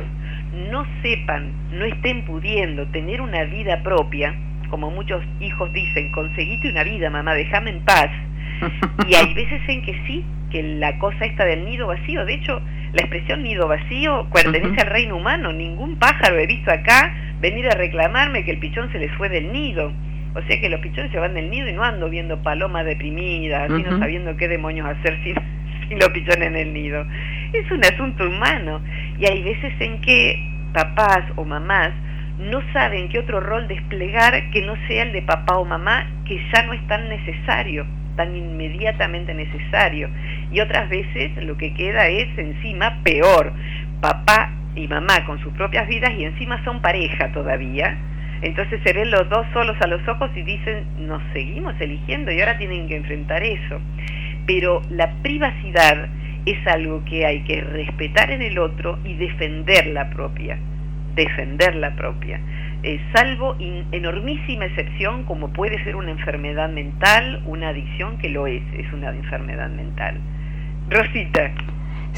no 0.70 0.85
sepan, 1.02 1.52
no 1.73 1.85
estén 1.85 2.25
pudiendo 2.25 2.87
tener 2.88 3.20
una 3.20 3.44
vida 3.44 3.82
propia, 3.82 4.35
como 4.70 4.90
muchos 4.90 5.23
hijos 5.40 5.73
dicen, 5.73 6.11
conseguite 6.12 6.70
una 6.70 6.82
vida, 6.82 7.11
mamá, 7.11 7.35
déjame 7.35 7.70
en 7.70 7.85
paz. 7.85 8.11
Y 9.08 9.14
hay 9.14 9.32
veces 9.35 9.62
en 9.68 9.82
que 9.82 9.94
sí, 10.06 10.25
que 10.50 10.62
la 10.62 10.99
cosa 10.99 11.25
está 11.25 11.44
del 11.44 11.64
nido 11.64 11.87
vacío. 11.87 12.25
De 12.25 12.35
hecho, 12.35 12.61
la 12.92 13.02
expresión 13.02 13.42
nido 13.42 13.68
vacío 13.68 14.26
pertenece 14.33 14.80
al 14.80 14.88
reino 14.88 15.16
humano. 15.16 15.52
Ningún 15.52 15.99
pájaro 15.99 16.38
he 16.38 16.47
visto 16.47 16.71
acá 16.71 17.14
venir 17.40 17.68
a 17.68 17.75
reclamarme 17.75 18.45
que 18.45 18.52
el 18.52 18.59
pichón 18.59 18.90
se 18.92 18.99
les 18.99 19.12
fue 19.16 19.28
del 19.28 19.52
nido. 19.52 19.92
O 20.35 20.42
sea 20.42 20.61
que 20.61 20.68
los 20.68 20.80
pichones 20.80 21.11
se 21.11 21.18
van 21.18 21.35
del 21.35 21.50
nido 21.50 21.68
y 21.68 21.73
no 21.73 21.83
ando 21.83 22.09
viendo 22.09 22.42
palomas 22.42 22.85
deprimidas, 22.85 23.71
así 23.71 23.83
no 23.83 23.99
sabiendo 23.99 24.37
qué 24.37 24.47
demonios 24.47 24.87
hacer 24.87 25.18
sin, 25.25 25.35
sin 25.88 25.99
los 25.99 26.09
pichones 26.11 26.49
en 26.49 26.57
el 26.57 26.73
nido. 26.73 27.04
Es 27.52 27.71
un 27.71 27.85
asunto 27.85 28.26
humano. 28.26 28.80
Y 29.18 29.26
hay 29.26 29.42
veces 29.42 29.73
en 29.80 30.00
que 30.00 30.38
papás 30.73 31.25
o 31.37 31.45
mamás 31.45 31.92
no 32.38 32.62
saben 32.73 33.09
qué 33.09 33.18
otro 33.18 33.40
rol 33.40 33.66
desplegar 33.66 34.50
que 34.50 34.62
no 34.62 34.75
sea 34.87 35.02
el 35.02 35.12
de 35.12 35.23
papá 35.23 35.59
o 35.59 35.64
mamá, 35.64 36.07
que 36.25 36.40
ya 36.54 36.62
no 36.62 36.73
es 36.73 36.87
tan 36.87 37.09
necesario, 37.09 37.85
tan 38.18 38.37
inmediatamente 38.37 39.32
necesario. 39.32 40.10
Y 40.52 40.60
otras 40.60 40.90
veces 40.90 41.34
lo 41.44 41.56
que 41.56 41.72
queda 41.72 42.08
es 42.08 42.28
encima 42.37 43.02
peor. 43.02 43.54
Papá 44.02 44.52
y 44.75 44.87
mamá 44.87 45.25
con 45.25 45.40
sus 45.40 45.54
propias 45.54 45.88
vidas 45.88 46.12
y 46.18 46.25
encima 46.25 46.62
son 46.64 46.82
pareja 46.82 47.32
todavía. 47.32 47.96
Entonces 48.42 48.80
se 48.84 48.92
ven 48.92 49.10
los 49.10 49.28
dos 49.30 49.46
solos 49.52 49.76
a 49.80 49.87
los 49.87 50.06
ojos 50.06 50.30
y 50.37 50.42
dicen, 50.42 50.84
nos 50.98 51.22
seguimos 51.32 51.75
eligiendo 51.80 52.30
y 52.30 52.40
ahora 52.40 52.58
tienen 52.58 52.88
que 52.88 52.96
enfrentar 52.96 53.42
eso. 53.42 53.80
Pero 54.46 54.82
la 54.90 55.10
privacidad 55.22 56.08
es 56.44 56.66
algo 56.66 57.04
que 57.04 57.25
hay 57.25 57.40
que 57.44 57.60
respetar 57.60 58.30
en 58.30 58.42
el 58.42 58.58
otro 58.58 58.98
y 59.04 59.14
defender 59.14 59.87
la 59.88 60.10
propia. 60.10 60.58
Defender 61.14 61.75
la 61.76 61.94
propia. 61.96 62.40
Eh, 62.82 63.00
salvo 63.12 63.56
enormísima 63.58 64.66
excepción 64.66 65.25
como 65.25 65.52
puede 65.52 65.82
ser 65.82 65.97
una 65.97 66.12
enfermedad 66.12 66.68
mental, 66.68 67.42
una 67.44 67.70
adicción 67.70 68.18
que 68.18 68.28
lo 68.28 68.47
es, 68.47 68.62
es 68.75 68.92
una 68.92 69.11
enfermedad 69.11 69.68
mental. 69.68 70.20
Rosita. 70.88 71.52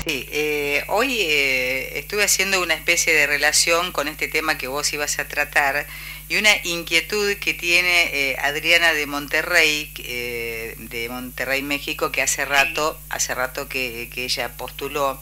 Sí, 0.04 0.26
eh, 0.30 0.84
hoy 0.88 1.18
eh, 1.20 1.98
estuve 1.98 2.24
haciendo 2.24 2.62
una 2.62 2.74
especie 2.74 3.12
de 3.12 3.26
relación 3.26 3.92
con 3.92 4.08
este 4.08 4.28
tema 4.28 4.56
que 4.56 4.66
vos 4.66 4.90
ibas 4.92 5.18
a 5.18 5.28
tratar 5.28 5.86
y 6.28 6.36
una 6.36 6.50
inquietud 6.64 7.34
que 7.34 7.54
tiene 7.54 8.10
eh, 8.12 8.36
Adriana 8.40 8.94
de 8.94 9.06
Monterrey, 9.06 9.92
de 9.96 11.08
Monterrey, 11.10 11.62
México, 11.62 12.12
que 12.12 12.22
hace 12.22 12.44
rato, 12.44 12.98
hace 13.10 13.34
rato 13.34 13.68
que, 13.68 14.08
ella 14.14 14.56
postuló. 14.56 15.20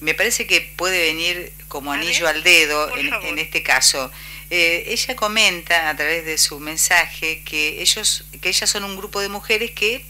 Me 0.00 0.14
parece 0.14 0.46
que 0.46 0.60
puede 0.60 1.12
venir 1.12 1.52
como 1.68 1.92
anillo 1.92 2.28
al 2.28 2.42
dedo 2.44 2.96
en, 2.96 3.12
en, 3.12 3.38
este 3.38 3.62
caso. 3.62 4.10
Ella 4.54 5.16
comenta 5.16 5.88
a 5.88 5.96
través 5.96 6.24
de 6.24 6.38
su 6.38 6.60
mensaje 6.60 7.42
que 7.44 7.80
ellos, 7.82 8.24
que 8.40 8.48
ellas 8.50 8.70
son 8.70 8.84
un 8.84 8.96
grupo 8.96 9.20
de 9.20 9.28
mujeres 9.28 9.70
que 9.72 10.04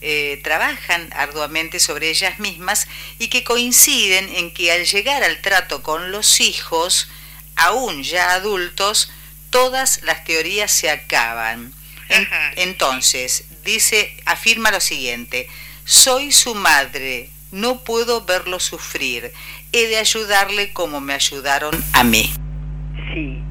eh, 0.00 0.40
trabajan 0.44 1.08
arduamente 1.12 1.80
sobre 1.80 2.08
ellas 2.08 2.38
mismas 2.38 2.86
y 3.18 3.28
que 3.28 3.42
coinciden 3.42 4.28
en 4.36 4.54
que 4.54 4.70
al 4.70 4.84
llegar 4.84 5.24
al 5.24 5.40
trato 5.40 5.82
con 5.82 6.12
los 6.12 6.40
hijos, 6.40 7.08
aún 7.56 8.04
ya 8.04 8.32
adultos, 8.34 9.10
todas 9.50 10.02
las 10.02 10.24
teorías 10.24 10.70
se 10.70 10.90
acaban. 10.90 11.74
entonces, 12.56 13.44
dice, 13.64 14.16
afirma 14.24 14.70
lo 14.70 14.80
siguiente, 14.80 15.48
soy 15.84 16.32
su 16.32 16.54
madre, 16.54 17.30
no 17.50 17.82
puedo 17.82 18.24
verlo 18.24 18.60
sufrir, 18.60 19.32
he 19.72 19.86
de 19.88 19.98
ayudarle 19.98 20.72
como 20.72 21.00
me 21.00 21.14
ayudaron 21.14 21.84
a 21.92 22.04
mí. 22.04 22.32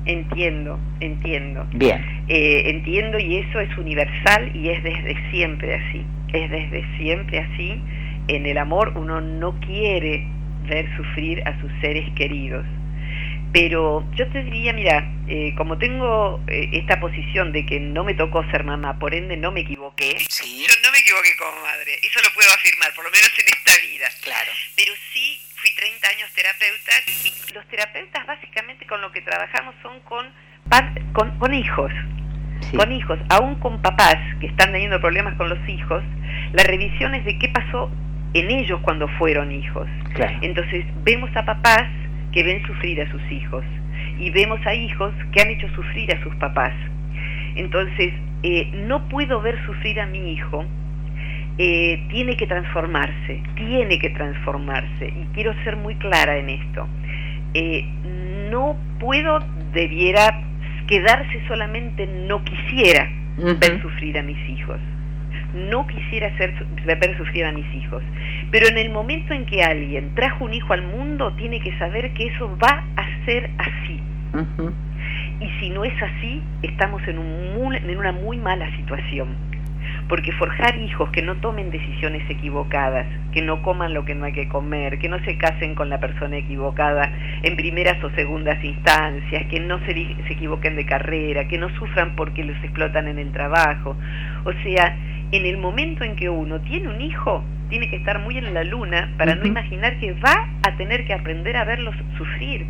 Entiendo, 0.08 0.80
entiendo. 1.00 1.68
Bien. 1.74 2.24
Eh, 2.28 2.64
entiendo 2.70 3.20
y 3.20 3.38
eso 3.38 3.60
es 3.60 3.78
universal 3.78 4.56
y 4.56 4.70
es 4.70 4.84
desde 4.84 5.16
siempre 5.30 5.76
así 5.76 6.06
es 6.34 6.50
desde 6.50 6.86
siempre 6.98 7.40
así. 7.40 7.82
En 8.28 8.46
el 8.46 8.58
amor 8.58 8.94
uno 8.96 9.22
no 9.22 9.60
quiere 9.62 10.28
ver 10.68 10.86
sufrir 10.98 11.42
a 11.48 11.60
sus 11.62 11.72
seres 11.82 12.10
queridos. 12.16 12.66
Pero 13.54 14.06
yo 14.16 14.28
te 14.28 14.44
diría, 14.44 14.74
mira, 14.74 15.10
eh, 15.28 15.54
como 15.56 15.78
tengo 15.78 16.44
eh, 16.48 16.70
esta 16.74 17.00
posición 17.00 17.54
de 17.54 17.66
que 17.66 17.80
no 17.80 18.04
me 18.04 18.14
tocó 18.14 18.44
ser 18.52 18.66
mamá, 18.66 19.00
por 19.00 19.16
ende 19.16 19.38
no 19.38 19.52
me 19.52 19.62
equivoqué. 19.62 20.18
Sí. 20.30 20.66
Yo 20.68 20.74
no 20.84 20.92
me 20.92 21.00
equivoqué 21.00 21.30
como 21.38 21.62
madre, 21.62 21.96
eso 22.04 22.20
lo 22.22 22.34
puedo 22.36 22.50
afirmar, 22.50 22.94
por 22.94 23.06
lo 23.06 23.12
menos 23.12 23.32
en 23.40 23.48
esta 23.48 23.72
vida. 23.88 24.08
Claro. 24.22 24.52
Pero 24.76 24.94
sí 25.14 25.40
fui 25.68 25.76
30 25.76 26.08
años 26.08 26.30
terapeuta 26.34 26.92
y 27.08 27.54
los 27.54 27.66
terapeutas 27.68 28.26
básicamente 28.26 28.86
con 28.86 29.02
lo 29.02 29.12
que 29.12 29.22
trabajamos 29.22 29.76
son 29.82 30.00
con, 30.02 30.26
con, 31.14 31.38
con 31.40 31.54
hijos 31.54 31.92
con 32.76 32.92
hijos, 32.92 33.20
aún 33.30 33.56
con 33.60 33.82
papás 33.82 34.18
que 34.40 34.48
están 34.48 34.72
teniendo 34.72 35.00
problemas 35.00 35.36
con 35.36 35.48
los 35.48 35.70
hijos, 35.70 36.04
la 36.54 36.64
revisión 36.64 37.14
es 37.14 37.24
de 37.24 37.38
qué 37.38 37.50
pasó 37.50 37.90
en 38.34 38.52
ellos 38.52 38.80
cuando 38.82 39.08
fueron 39.20 39.52
hijos. 39.52 39.88
Entonces 40.42 40.86
vemos 41.04 41.30
a 41.36 41.46
papás 41.46 41.88
que 42.34 42.44
ven 42.44 42.66
sufrir 42.66 43.02
a 43.02 43.12
sus 43.12 43.22
hijos 43.32 43.64
y 44.20 44.32
vemos 44.32 44.60
a 44.66 44.74
hijos 44.74 45.14
que 45.32 45.42
han 45.42 45.52
hecho 45.52 45.70
sufrir 45.76 46.14
a 46.14 46.22
sus 46.24 46.36
papás. 46.38 46.74
Entonces, 47.56 48.12
eh, 48.44 48.70
no 48.74 49.08
puedo 49.08 49.40
ver 49.42 49.64
sufrir 49.66 50.02
a 50.02 50.08
mi 50.08 50.34
hijo, 50.34 50.66
eh, 51.58 52.06
tiene 52.10 52.38
que 52.38 52.48
transformarse, 52.48 53.42
tiene 53.56 53.98
que 54.00 54.10
transformarse. 54.12 55.08
Y 55.08 55.28
quiero 55.34 55.54
ser 55.64 55.76
muy 55.76 55.96
clara 55.96 56.38
en 56.38 56.50
esto. 56.50 56.88
Eh, 57.54 57.86
no 58.52 58.78
puedo, 59.00 59.40
debiera 59.74 60.44
quedarse 60.88 61.42
solamente 61.48 62.08
no 62.08 62.44
quisiera 62.44 63.10
ver 63.38 63.82
sufrir 63.82 64.18
a 64.18 64.24
mis 64.24 64.38
hijos. 64.50 64.80
No 65.54 65.86
quisiera 65.88 66.28
hacer, 66.28 66.54
ver 66.86 67.18
sufrir 67.18 67.46
a 67.46 67.52
mis 67.52 67.66
hijos. 67.76 68.04
Pero 68.52 68.68
en 68.68 68.78
el 68.78 68.90
momento 68.90 69.34
en 69.34 69.46
que 69.46 69.64
alguien 69.64 70.14
trajo 70.16 70.46
un 70.46 70.54
hijo 70.54 70.74
al 70.74 70.84
mundo, 70.84 71.34
tiene 71.34 71.60
que 71.60 71.78
saber 71.78 72.14
que 72.14 72.28
eso 72.28 72.58
va 72.58 72.84
a 72.96 73.26
ser 73.26 73.50
así. 73.58 74.00
Y 75.40 75.50
si 75.60 75.70
no 75.70 75.84
es 75.84 75.94
así, 76.02 76.42
estamos 76.64 77.02
en, 77.08 77.18
un 77.20 77.76
en 77.76 77.98
una 77.98 78.12
muy 78.12 78.38
mala 78.38 78.70
situación. 78.76 79.57
Porque 80.08 80.32
forjar 80.34 80.78
hijos 80.78 81.10
que 81.12 81.22
no 81.22 81.36
tomen 81.38 81.72
decisiones 81.72 82.30
equivocadas, 82.30 83.08
que 83.32 83.42
no 83.42 83.62
coman 83.62 83.94
lo 83.94 84.06
que 84.06 84.16
no 84.16 84.26
hay 84.26 84.34
que 84.34 84.48
comer, 84.48 85.00
que 85.00 85.10
no 85.10 85.20
se 85.26 85.38
casen 85.38 85.76
con 85.76 85.90
la 85.90 86.00
persona 86.00 86.38
equivocada 86.38 87.12
en 87.44 87.56
primeras 87.56 88.04
o 88.04 88.10
segundas 88.12 88.64
instancias, 88.64 89.46
que 89.48 89.60
no 89.60 89.80
se, 89.86 89.94
se 89.94 90.34
equivoquen 90.34 90.76
de 90.76 90.86
carrera, 90.86 91.48
que 91.48 91.58
no 91.58 91.70
sufran 91.78 92.16
porque 92.16 92.44
los 92.44 92.58
explotan 92.64 93.08
en 93.08 93.20
el 93.20 93.32
trabajo. 93.32 93.96
O 94.46 94.54
sea, 94.64 94.98
en 95.32 95.46
el 95.46 95.58
momento 95.58 96.04
en 96.04 96.16
que 96.16 96.30
uno 96.30 96.62
tiene 96.62 96.88
un 96.88 97.02
hijo, 97.02 97.44
tiene 97.70 97.90
que 97.90 97.98
estar 97.98 98.20
muy 98.20 98.38
en 98.38 98.54
la 98.54 98.64
luna 98.64 99.14
para 99.18 99.36
no 99.36 99.46
imaginar 99.46 100.00
que 100.00 100.14
va 100.14 100.50
a 100.64 100.76
tener 100.78 101.06
que 101.06 101.14
aprender 101.14 101.58
a 101.58 101.66
verlos 101.66 101.96
sufrir. 102.18 102.66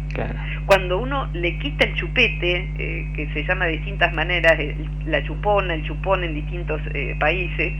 Cuando 0.66 1.00
uno 1.00 1.30
le 1.34 1.58
quita 1.60 1.86
el 1.86 1.96
chupete, 1.96 2.70
eh, 2.78 3.12
que 3.16 3.30
se 3.34 3.44
llama 3.44 3.66
de 3.66 3.74
distintas 3.74 4.14
maneras, 4.14 4.58
la 5.06 5.24
chupona, 5.24 5.74
el 5.74 5.84
chupón 5.84 6.24
en 6.24 6.34
distintos 6.34 6.82
eh, 6.94 7.16
países, 7.20 7.74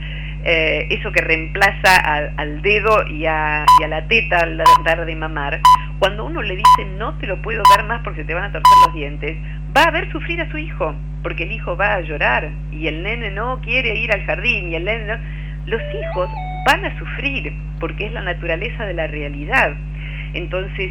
eh, 0.44 0.86
eso 0.90 1.10
que 1.12 1.20
reemplaza 1.20 1.96
al, 2.36 2.62
dedo 2.62 3.06
y 3.08 3.26
a, 3.26 3.64
y 3.80 3.84
a, 3.84 3.88
la 3.88 4.06
teta 4.06 4.38
al 4.38 4.62
dar 4.84 5.04
de 5.04 5.16
mamar, 5.16 5.60
cuando 5.98 6.24
uno 6.24 6.42
le 6.42 6.56
dice 6.56 6.84
no 6.96 7.18
te 7.18 7.26
lo 7.26 7.42
puedo 7.42 7.62
dar 7.76 7.84
más 7.86 8.02
porque 8.02 8.24
te 8.24 8.34
van 8.34 8.44
a 8.44 8.52
torcer 8.52 8.78
los 8.86 8.94
dientes, 8.94 9.36
va 9.76 9.82
a 9.82 9.90
ver 9.90 10.10
sufrir 10.12 10.40
a 10.40 10.50
su 10.50 10.58
hijo, 10.58 10.94
porque 11.22 11.42
el 11.42 11.52
hijo 11.52 11.76
va 11.76 11.94
a 11.94 12.00
llorar 12.00 12.50
y 12.70 12.86
el 12.86 13.02
nene 13.02 13.30
no 13.30 13.60
quiere 13.60 13.96
ir 13.96 14.12
al 14.12 14.24
jardín 14.24 14.70
y 14.70 14.76
el 14.76 14.84
nene 14.84 15.04
no... 15.06 15.48
Los 15.66 15.82
hijos 15.82 16.30
van 16.68 16.84
a 16.84 16.98
sufrir 16.98 17.50
porque 17.80 18.04
es 18.06 18.12
la 18.12 18.20
naturaleza 18.20 18.84
de 18.84 18.92
la 18.92 19.06
realidad. 19.06 19.74
Entonces, 20.34 20.90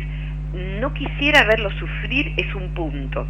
no 0.79 0.91
quisiera 0.93 1.43
verlo 1.43 1.69
sufrir 1.72 2.34
es 2.36 2.55
un 2.55 2.69
punto, 2.69 3.27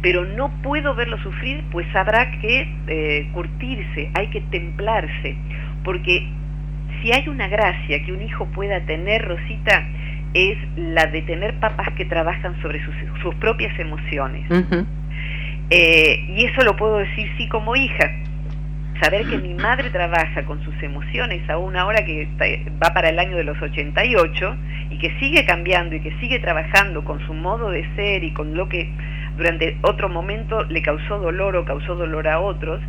pero 0.00 0.24
no 0.24 0.50
puedo 0.62 0.94
verlo 0.94 1.18
sufrir, 1.18 1.62
pues 1.70 1.86
habrá 1.94 2.30
que 2.40 2.66
eh, 2.86 3.28
curtirse, 3.34 4.10
hay 4.14 4.28
que 4.28 4.40
templarse, 4.40 5.36
porque 5.84 6.26
si 7.02 7.12
hay 7.12 7.28
una 7.28 7.48
gracia 7.48 8.02
que 8.04 8.12
un 8.12 8.22
hijo 8.22 8.46
pueda 8.46 8.80
tener, 8.86 9.26
Rosita, 9.26 9.86
es 10.32 10.56
la 10.76 11.06
de 11.06 11.22
tener 11.22 11.58
papás 11.60 11.88
que 11.96 12.06
trabajan 12.06 12.60
sobre 12.62 12.82
sus, 12.84 12.94
sus 13.22 13.34
propias 13.34 13.78
emociones. 13.78 14.48
Eh, 15.68 16.24
y 16.28 16.44
eso 16.44 16.62
lo 16.62 16.76
puedo 16.76 16.98
decir 16.98 17.28
sí 17.36 17.48
como 17.48 17.74
hija, 17.74 18.12
saber 19.00 19.26
que 19.26 19.38
mi 19.38 19.54
madre 19.54 19.90
trabaja 19.90 20.44
con 20.44 20.62
sus 20.64 20.74
emociones 20.82 21.48
aún 21.48 21.76
ahora 21.76 22.04
que 22.04 22.28
va 22.82 22.92
para 22.94 23.08
el 23.08 23.18
año 23.18 23.36
de 23.36 23.44
los 23.44 23.60
88 23.60 24.56
y 24.90 24.98
que 24.98 25.18
sigue 25.18 25.44
cambiando 25.44 25.94
y 25.96 26.00
que 26.00 26.12
sigue 26.18 26.38
trabajando 26.38 27.04
con 27.04 27.24
su 27.26 27.34
modo 27.34 27.70
de 27.70 27.86
ser 27.96 28.24
y 28.24 28.32
con 28.32 28.54
lo 28.54 28.68
que 28.68 28.90
durante 29.36 29.76
otro 29.82 30.08
momento 30.08 30.64
le 30.64 30.82
causó 30.82 31.18
dolor 31.18 31.56
o 31.56 31.64
causó 31.64 31.94
dolor 31.94 32.28
a 32.28 32.40
otros, 32.40 32.80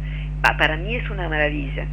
para 0.57 0.77
mí 0.77 0.95
es 0.95 1.09
una 1.09 1.27
maravilla. 1.27 1.87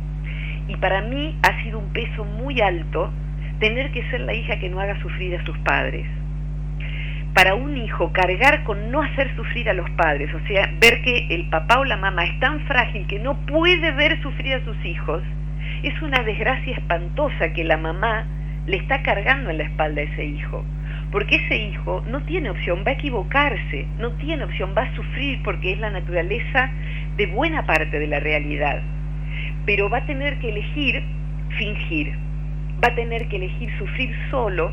Y 0.68 0.76
para 0.76 1.02
mí 1.02 1.36
ha 1.42 1.62
sido 1.62 1.78
un 1.78 1.92
peso 1.92 2.24
muy 2.24 2.60
alto 2.60 3.12
tener 3.58 3.90
que 3.92 4.08
ser 4.10 4.20
la 4.20 4.34
hija 4.34 4.58
que 4.58 4.68
no 4.68 4.80
haga 4.80 5.00
sufrir 5.00 5.36
a 5.36 5.44
sus 5.44 5.56
padres 5.58 6.06
para 7.34 7.56
un 7.56 7.76
hijo 7.76 8.12
cargar 8.12 8.62
con 8.62 8.92
no 8.92 9.02
hacer 9.02 9.34
sufrir 9.34 9.68
a 9.68 9.74
los 9.74 9.90
padres, 9.90 10.32
o 10.32 10.46
sea, 10.46 10.72
ver 10.80 11.02
que 11.02 11.26
el 11.30 11.48
papá 11.50 11.80
o 11.80 11.84
la 11.84 11.96
mamá 11.96 12.24
es 12.24 12.38
tan 12.38 12.60
frágil 12.66 13.06
que 13.08 13.18
no 13.18 13.44
puede 13.46 13.90
ver 13.90 14.22
sufrir 14.22 14.54
a 14.54 14.64
sus 14.64 14.84
hijos, 14.84 15.22
es 15.82 16.00
una 16.00 16.22
desgracia 16.22 16.76
espantosa 16.76 17.52
que 17.52 17.64
la 17.64 17.76
mamá 17.76 18.26
le 18.66 18.76
está 18.76 19.02
cargando 19.02 19.50
en 19.50 19.58
la 19.58 19.64
espalda 19.64 20.00
a 20.00 20.04
ese 20.04 20.24
hijo. 20.24 20.64
Porque 21.10 21.36
ese 21.36 21.56
hijo 21.56 22.02
no 22.08 22.22
tiene 22.22 22.50
opción, 22.50 22.84
va 22.86 22.92
a 22.92 22.94
equivocarse, 22.94 23.86
no 23.98 24.12
tiene 24.12 24.44
opción, 24.44 24.74
va 24.76 24.82
a 24.82 24.94
sufrir 24.94 25.42
porque 25.42 25.72
es 25.72 25.78
la 25.78 25.90
naturaleza 25.90 26.70
de 27.16 27.26
buena 27.26 27.66
parte 27.66 27.98
de 27.98 28.06
la 28.06 28.20
realidad. 28.20 28.80
Pero 29.66 29.90
va 29.90 29.98
a 29.98 30.06
tener 30.06 30.38
que 30.38 30.50
elegir 30.50 31.02
fingir, 31.58 32.14
va 32.82 32.88
a 32.88 32.94
tener 32.94 33.28
que 33.28 33.36
elegir 33.36 33.70
sufrir 33.78 34.14
solo 34.30 34.72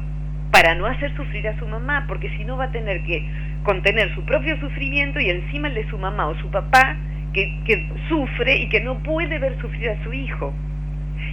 para 0.52 0.76
no 0.76 0.86
hacer 0.86 1.16
sufrir 1.16 1.48
a 1.48 1.58
su 1.58 1.68
mamá, 1.68 2.06
porque 2.08 2.30
si 2.38 2.44
no 2.44 2.58
va 2.58 2.66
a 2.66 2.72
tener 2.72 3.04
que 3.04 3.26
contener 3.64 4.14
su 4.16 4.24
propio 4.26 4.60
sufrimiento 4.60 5.20
y 5.20 5.30
encima 5.30 5.70
el 5.70 5.76
de 5.76 5.90
su 5.90 5.98
mamá 5.98 6.28
o 6.28 6.36
su 6.40 6.50
papá 6.50 6.98
que, 7.34 7.90
sufre 8.10 8.58
y 8.58 8.70
que 8.70 8.82
no 8.82 9.00
puede 9.00 9.40
ver 9.40 9.60
sufrir 9.62 9.90
a 9.90 10.04
su 10.04 10.14
hijo. 10.14 10.54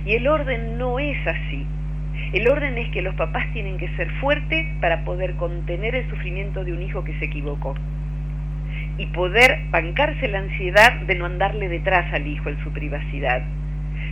Y 0.05 0.15
el 0.15 0.29
orden 0.29 0.79
no 0.79 0.99
es 0.99 1.19
así. 1.27 1.67
El 2.33 2.49
orden 2.49 2.79
es 2.79 2.91
que 2.91 3.03
los 3.03 3.15
papás 3.15 3.47
tienen 3.53 3.79
que 3.79 3.89
ser 3.97 4.11
fuertes 4.21 4.67
para 4.81 5.05
poder 5.05 5.35
contener 5.37 5.95
el 5.95 6.09
sufrimiento 6.11 6.65
de 6.65 6.73
un 6.73 6.83
hijo 6.83 7.05
que 7.05 7.19
se 7.19 7.27
equivocó 7.27 7.75
y 8.99 9.07
poder 9.07 9.61
bancarse 9.71 10.29
la 10.29 10.41
ansiedad 10.41 11.01
de 11.03 11.15
no 11.15 11.25
andarle 11.27 11.69
detrás 11.69 12.13
al 12.13 12.27
hijo 12.27 12.49
en 12.49 12.63
su 12.63 12.73
privacidad. 12.73 13.43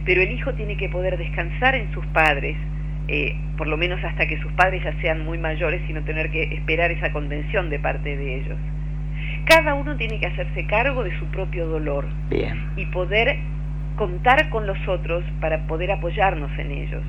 Pero 0.05 0.23
el 0.23 0.31
hijo 0.31 0.55
tiene 0.55 0.77
que 0.77 0.89
poder 0.89 1.19
descansar 1.19 1.75
en 1.75 1.93
sus 1.93 2.07
padres, 2.07 2.57
eh, 3.09 3.37
por 3.57 3.69
lo 3.69 3.77
menos 3.77 4.03
hasta 4.03 4.27
que 4.27 4.41
sus 4.41 4.53
padres 4.53 4.83
ya 4.83 4.93
sean 5.01 5.25
muy 5.25 5.39
mayores 5.39 5.83
y 5.89 5.93
no 5.93 6.03
tener 6.03 6.31
que 6.31 6.43
esperar 6.55 6.91
esa 6.91 7.13
contención 7.13 7.71
de 7.71 7.79
parte 7.79 8.17
de 8.17 8.37
ellos. 8.37 8.59
Cada 9.45 9.75
uno 9.75 9.97
tiene 9.97 10.19
que 10.19 10.27
hacerse 10.27 10.67
cargo 10.67 11.05
de 11.05 11.17
su 11.19 11.27
propio 11.27 11.67
dolor 11.69 12.07
y 12.77 12.87
poder 12.87 13.39
contar 13.97 14.51
con 14.51 14.67
los 14.67 14.77
otros 14.89 15.25
para 15.41 15.67
poder 15.67 15.93
apoyarnos 15.93 16.51
en 16.59 16.71
ellos. 16.73 17.03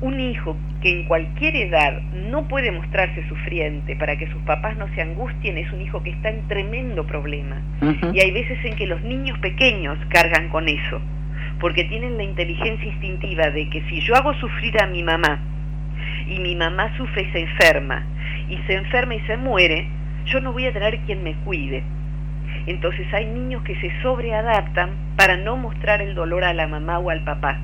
Un 0.00 0.18
hijo 0.20 0.56
que 0.80 0.92
en 0.92 1.04
cualquier 1.06 1.56
edad 1.56 2.00
no 2.12 2.48
puede 2.48 2.70
mostrarse 2.70 3.28
sufriente 3.28 3.96
para 3.96 4.16
que 4.16 4.28
sus 4.28 4.40
papás 4.42 4.76
no 4.78 4.88
se 4.94 5.02
angustien 5.02 5.58
es 5.58 5.70
un 5.72 5.82
hijo 5.82 6.02
que 6.02 6.10
está 6.10 6.30
en 6.30 6.46
tremendo 6.48 7.06
problema. 7.06 7.60
Y 8.14 8.20
hay 8.20 8.30
veces 8.30 8.64
en 8.64 8.76
que 8.76 8.86
los 8.86 9.02
niños 9.02 9.38
pequeños 9.40 9.98
cargan 10.08 10.48
con 10.48 10.68
eso 10.68 11.02
porque 11.60 11.84
tienen 11.84 12.16
la 12.16 12.22
inteligencia 12.22 12.86
instintiva 12.86 13.50
de 13.50 13.68
que 13.68 13.82
si 13.88 14.00
yo 14.00 14.16
hago 14.16 14.34
sufrir 14.34 14.80
a 14.82 14.86
mi 14.86 15.02
mamá 15.02 15.38
y 16.26 16.38
mi 16.38 16.56
mamá 16.56 16.96
sufre 16.96 17.22
y 17.22 17.32
se 17.32 17.40
enferma, 17.40 18.04
y 18.48 18.56
se 18.66 18.74
enferma 18.74 19.14
y 19.14 19.20
se 19.20 19.36
muere, 19.36 19.86
yo 20.24 20.40
no 20.40 20.52
voy 20.52 20.66
a 20.66 20.72
tener 20.72 20.98
quien 21.00 21.22
me 21.22 21.34
cuide. 21.44 21.82
Entonces 22.66 23.06
hay 23.12 23.26
niños 23.26 23.62
que 23.62 23.78
se 23.80 23.90
sobreadaptan 24.02 24.90
para 25.16 25.36
no 25.36 25.56
mostrar 25.56 26.02
el 26.02 26.14
dolor 26.14 26.44
a 26.44 26.54
la 26.54 26.66
mamá 26.66 26.98
o 26.98 27.10
al 27.10 27.24
papá. 27.24 27.58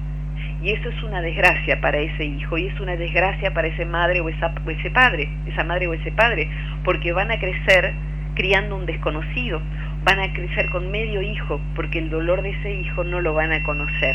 Y 0.62 0.70
eso 0.70 0.88
es 0.88 1.02
una 1.02 1.20
desgracia 1.20 1.80
para 1.80 1.98
ese 1.98 2.24
hijo 2.24 2.58
y 2.58 2.66
es 2.66 2.80
una 2.80 2.96
desgracia 2.96 3.52
para 3.52 3.68
ese 3.68 3.84
madre 3.84 4.20
o, 4.20 4.28
esa, 4.28 4.54
o 4.64 4.70
ese 4.70 4.90
padre, 4.90 5.28
esa 5.46 5.64
madre 5.64 5.86
o 5.86 5.94
ese 5.94 6.12
padre, 6.12 6.48
porque 6.84 7.12
van 7.12 7.30
a 7.30 7.38
crecer 7.38 7.94
criando 8.34 8.76
un 8.76 8.86
desconocido 8.86 9.60
van 10.06 10.20
a 10.20 10.32
crecer 10.32 10.70
con 10.70 10.88
medio 10.92 11.20
hijo 11.20 11.60
porque 11.74 11.98
el 11.98 12.10
dolor 12.10 12.40
de 12.40 12.50
ese 12.50 12.72
hijo 12.72 13.02
no 13.02 13.20
lo 13.20 13.34
van 13.34 13.52
a 13.52 13.62
conocer. 13.64 14.14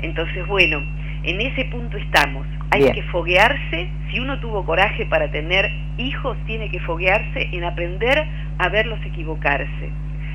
Entonces, 0.00 0.46
bueno, 0.46 0.80
en 1.24 1.40
ese 1.40 1.64
punto 1.64 1.96
estamos. 1.96 2.46
Hay 2.70 2.92
que 2.92 3.02
foguearse, 3.04 3.88
si 4.10 4.20
uno 4.20 4.38
tuvo 4.38 4.64
coraje 4.64 5.04
para 5.06 5.30
tener 5.32 5.68
hijos, 5.98 6.36
tiene 6.46 6.70
que 6.70 6.78
foguearse 6.80 7.48
en 7.52 7.64
aprender 7.64 8.24
a 8.58 8.68
verlos 8.68 9.00
equivocarse, 9.04 9.90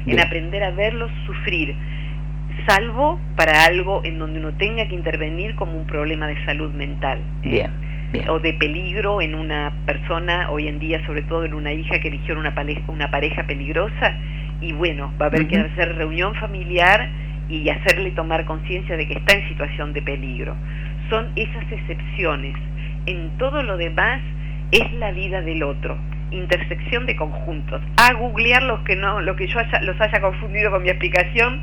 en 0.07 0.19
aprender 0.19 0.63
a 0.63 0.71
verlos 0.71 1.09
sufrir, 1.25 1.73
salvo 2.67 3.19
para 3.37 3.65
algo 3.65 4.01
en 4.03 4.19
donde 4.19 4.39
uno 4.39 4.53
tenga 4.55 4.87
que 4.87 4.95
intervenir 4.95 5.55
como 5.55 5.77
un 5.77 5.87
problema 5.87 6.27
de 6.27 6.43
salud 6.45 6.73
mental. 6.73 7.21
¿eh? 8.13 8.25
o 8.27 8.39
de 8.39 8.53
peligro 8.53 9.21
en 9.21 9.35
una 9.35 9.73
persona, 9.85 10.49
hoy 10.51 10.67
en 10.67 10.79
día 10.79 11.05
sobre 11.05 11.21
todo 11.23 11.45
en 11.45 11.53
una 11.53 11.71
hija 11.71 11.99
que 11.99 12.09
eligió 12.09 12.37
una, 12.37 12.53
una 12.87 13.11
pareja 13.11 13.43
peligrosa, 13.43 14.17
y 14.61 14.73
bueno, 14.73 15.11
va 15.19 15.25
a 15.25 15.29
haber 15.29 15.47
que 15.47 15.57
hacer 15.57 15.95
reunión 15.95 16.35
familiar 16.35 17.09
y 17.49 17.67
hacerle 17.69 18.11
tomar 18.11 18.45
conciencia 18.45 18.95
de 18.95 19.07
que 19.07 19.15
está 19.15 19.33
en 19.33 19.47
situación 19.49 19.91
de 19.93 20.01
peligro. 20.01 20.55
Son 21.09 21.31
esas 21.35 21.69
excepciones. 21.71 22.55
En 23.05 23.37
todo 23.37 23.63
lo 23.63 23.75
demás 23.77 24.21
es 24.71 24.93
la 24.93 25.11
vida 25.11 25.41
del 25.41 25.63
otro, 25.63 25.97
intersección 26.31 27.05
de 27.07 27.15
conjuntos. 27.15 27.81
A 27.97 28.13
googlear 28.13 28.63
los 28.63 28.79
que 28.81 28.95
no, 28.95 29.19
lo 29.19 29.35
que 29.35 29.47
yo 29.47 29.59
los 29.81 29.99
haya 29.99 30.21
confundido 30.21 30.71
con 30.71 30.83
mi 30.83 30.89
explicación 30.89 31.61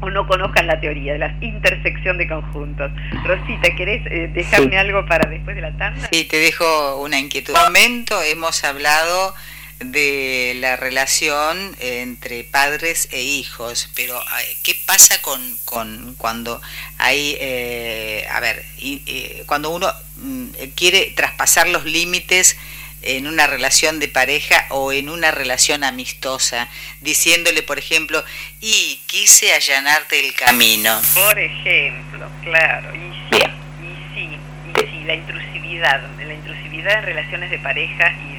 o 0.00 0.10
no 0.10 0.26
conozcan 0.26 0.66
la 0.66 0.80
teoría 0.80 1.12
de 1.12 1.18
la 1.18 1.36
intersección 1.40 2.18
de 2.18 2.26
conjuntos. 2.26 2.90
Rosita, 3.24 3.74
¿querés 3.76 4.02
eh, 4.06 4.30
dejarme 4.34 4.76
algo 4.78 5.06
para 5.06 5.28
después 5.30 5.54
de 5.54 5.62
la 5.62 5.76
tanda? 5.76 6.08
Sí, 6.10 6.24
te 6.24 6.38
dejo 6.38 7.00
una 7.02 7.18
inquietud. 7.18 7.54
En 7.54 7.62
momento 7.62 8.20
hemos 8.22 8.64
hablado 8.64 9.34
de 9.80 10.54
la 10.56 10.76
relación 10.76 11.76
entre 11.80 12.44
padres 12.44 13.08
e 13.12 13.22
hijos, 13.22 13.90
pero 13.94 14.22
¿qué 14.62 14.74
pasa 14.86 15.20
con, 15.22 15.58
con 15.64 16.14
cuando 16.16 16.60
hay, 16.98 17.36
eh, 17.40 18.26
a 18.30 18.40
ver, 18.40 18.64
eh, 18.80 19.42
cuando 19.46 19.70
uno 19.70 19.92
mm, 20.16 20.46
quiere 20.74 21.12
traspasar 21.16 21.68
los 21.68 21.84
límites 21.84 22.56
en 23.04 23.26
una 23.26 23.46
relación 23.46 24.00
de 24.00 24.08
pareja 24.08 24.66
o 24.70 24.92
en 24.92 25.10
una 25.10 25.30
relación 25.30 25.84
amistosa, 25.84 26.68
diciéndole, 27.00 27.62
por 27.62 27.78
ejemplo, 27.78 28.24
y 28.60 29.00
quise 29.06 29.52
allanarte 29.52 30.20
el 30.20 30.34
camino. 30.34 31.00
Por 31.12 31.38
ejemplo, 31.38 32.30
claro, 32.42 32.94
y 32.94 33.12
sí, 33.30 33.42
y 33.82 34.14
sí, 34.14 34.38
y 34.70 34.80
sí, 34.80 35.04
la 35.04 35.14
intrusividad, 35.14 36.02
la 36.18 36.34
intrusividad 36.34 36.98
en 36.98 37.04
relaciones 37.04 37.50
de 37.50 37.58
pareja 37.58 38.12
y 38.30 38.33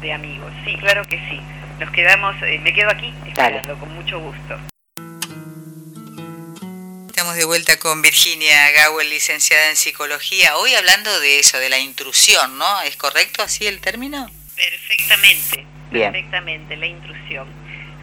de 0.00 0.12
amigos. 0.12 0.52
Sí, 0.64 0.76
claro 0.76 1.02
que 1.04 1.18
sí. 1.28 1.40
Nos 1.78 1.90
quedamos, 1.90 2.34
eh, 2.42 2.58
me 2.58 2.72
quedo 2.72 2.90
aquí 2.90 3.12
esperando 3.26 3.78
con 3.78 3.94
mucho 3.94 4.18
gusto. 4.18 4.58
Estamos 7.06 7.34
de 7.34 7.44
vuelta 7.44 7.78
con 7.78 8.00
Virginia 8.02 8.70
Gawel, 8.72 9.10
licenciada 9.10 9.70
en 9.70 9.76
psicología. 9.76 10.56
Hoy 10.56 10.74
hablando 10.74 11.20
de 11.20 11.38
eso, 11.40 11.58
de 11.58 11.68
la 11.68 11.78
intrusión, 11.78 12.58
¿no? 12.58 12.82
¿Es 12.82 12.96
correcto 12.96 13.42
así 13.42 13.66
el 13.66 13.80
término? 13.80 14.28
Perfectamente, 14.56 15.66
perfectamente, 15.90 16.76
la 16.76 16.86
intrusión. 16.86 17.46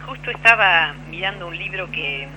Justo 0.06 0.30
estaba 0.30 0.94
mirando 1.10 1.48
un 1.48 1.56
libro 1.56 1.90
que 1.90 2.28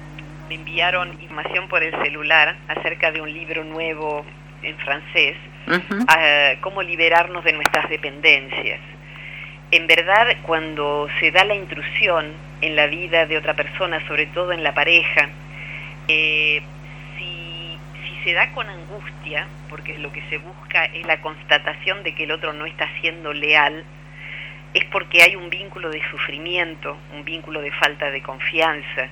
me 0.47 0.55
enviaron 0.55 1.11
información 1.21 1.67
por 1.69 1.83
el 1.83 1.91
celular 2.03 2.57
acerca 2.67 3.11
de 3.11 3.21
un 3.21 3.31
libro 3.31 3.63
nuevo 3.63 4.25
en 4.63 4.77
francés, 4.79 5.37
cómo 6.61 6.81
liberarnos 6.81 7.43
de 7.43 7.53
nuestras 7.53 7.89
dependencias. 7.89 8.79
En 9.71 9.85
verdad, 9.85 10.35
cuando 10.43 11.07
se 11.19 11.29
da 11.31 11.43
la 11.45 11.53
intrusión 11.53 12.33
en 12.61 12.75
la 12.75 12.87
vida 12.87 13.27
de 13.27 13.37
otra 13.37 13.53
persona, 13.53 14.05
sobre 14.07 14.25
todo 14.27 14.51
en 14.51 14.63
la 14.63 14.73
pareja, 14.73 15.29
eh, 16.07 16.61
si, 17.17 17.77
se 18.23 18.33
da 18.33 18.51
con 18.53 18.67
angustia, 18.67 19.47
porque 19.69 19.99
lo 19.99 20.11
que 20.11 20.23
se 20.29 20.39
busca 20.39 20.85
es 20.85 21.05
la 21.05 21.21
constatación 21.21 22.01
de 22.01 22.15
que 22.15 22.23
el 22.23 22.31
otro 22.31 22.51
no 22.53 22.65
está 22.65 22.89
siendo 22.99 23.31
leal, 23.31 23.83
es 24.73 24.85
porque 24.85 25.21
hay 25.21 25.35
un 25.35 25.51
vínculo 25.51 25.91
de 25.91 26.01
sufrimiento, 26.09 26.97
un 27.13 27.23
vínculo 27.23 27.61
de 27.61 27.71
falta 27.71 28.09
de 28.09 28.21
confianza. 28.23 29.09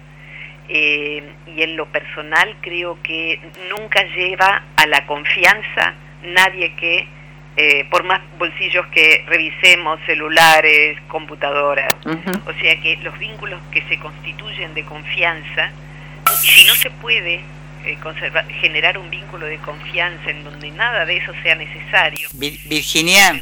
Eh, 0.69 1.23
y 1.55 1.61
en 1.61 1.77
lo 1.77 1.85
personal 1.85 2.57
creo 2.61 3.01
que 3.01 3.39
nunca 3.69 4.03
lleva 4.15 4.63
a 4.75 4.85
la 4.87 5.05
confianza 5.05 5.93
nadie 6.23 6.73
que, 6.75 7.07
eh, 7.57 7.85
por 7.89 8.03
más 8.03 8.21
bolsillos 8.37 8.85
que 8.87 9.23
revisemos, 9.27 9.99
celulares, 10.05 10.97
computadoras, 11.07 11.93
o 12.05 12.53
sea 12.61 12.79
que 12.81 12.97
los 12.97 13.17
vínculos 13.17 13.59
que 13.71 13.81
se 13.89 13.97
constituyen 13.99 14.73
de 14.73 14.83
confianza 14.85 15.71
si 16.35 16.65
no 16.65 16.75
se 16.75 16.89
puede 16.91 17.41
eh, 17.85 17.97
conservar, 18.01 18.47
generar 18.61 18.97
un 18.97 19.09
vínculo 19.09 19.45
de 19.45 19.57
confianza 19.59 20.29
en 20.29 20.43
donde 20.43 20.71
nada 20.71 21.05
de 21.05 21.17
eso 21.17 21.31
sea 21.43 21.55
necesario. 21.55 22.27
Virginia, 22.33 23.41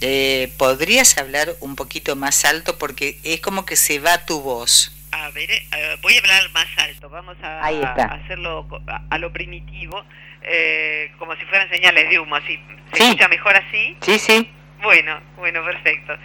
eh, 0.00 0.52
¿podrías 0.58 1.18
hablar 1.18 1.54
un 1.60 1.76
poquito 1.76 2.16
más 2.16 2.44
alto? 2.44 2.78
Porque 2.78 3.18
es 3.24 3.40
como 3.40 3.64
que 3.64 3.76
se 3.76 3.98
va 3.98 4.24
tu 4.24 4.40
voz. 4.40 4.96
A 5.12 5.28
ver, 5.30 5.50
eh, 5.50 5.62
voy 6.00 6.16
a 6.16 6.18
hablar 6.20 6.50
más 6.52 6.68
alto, 6.78 7.10
vamos 7.10 7.36
a, 7.42 7.60
hacerlo 8.14 8.66
a, 9.10 9.18
lo 9.18 9.32
primitivo, 9.32 10.04
como 11.18 11.34
si 11.36 11.44
fueran 11.46 11.68
señales 11.70 12.08
de 12.08 12.18
humo, 12.18 12.36
así. 12.36 12.60
¿Se 12.92 13.04
escucha 13.04 13.28
mejor 13.28 13.56
así? 13.56 13.96
Sí, 14.00 14.18
sí. 14.18 14.50
Bueno, 14.82 15.20
bueno, 15.36 15.64
perfecto. 15.64 16.16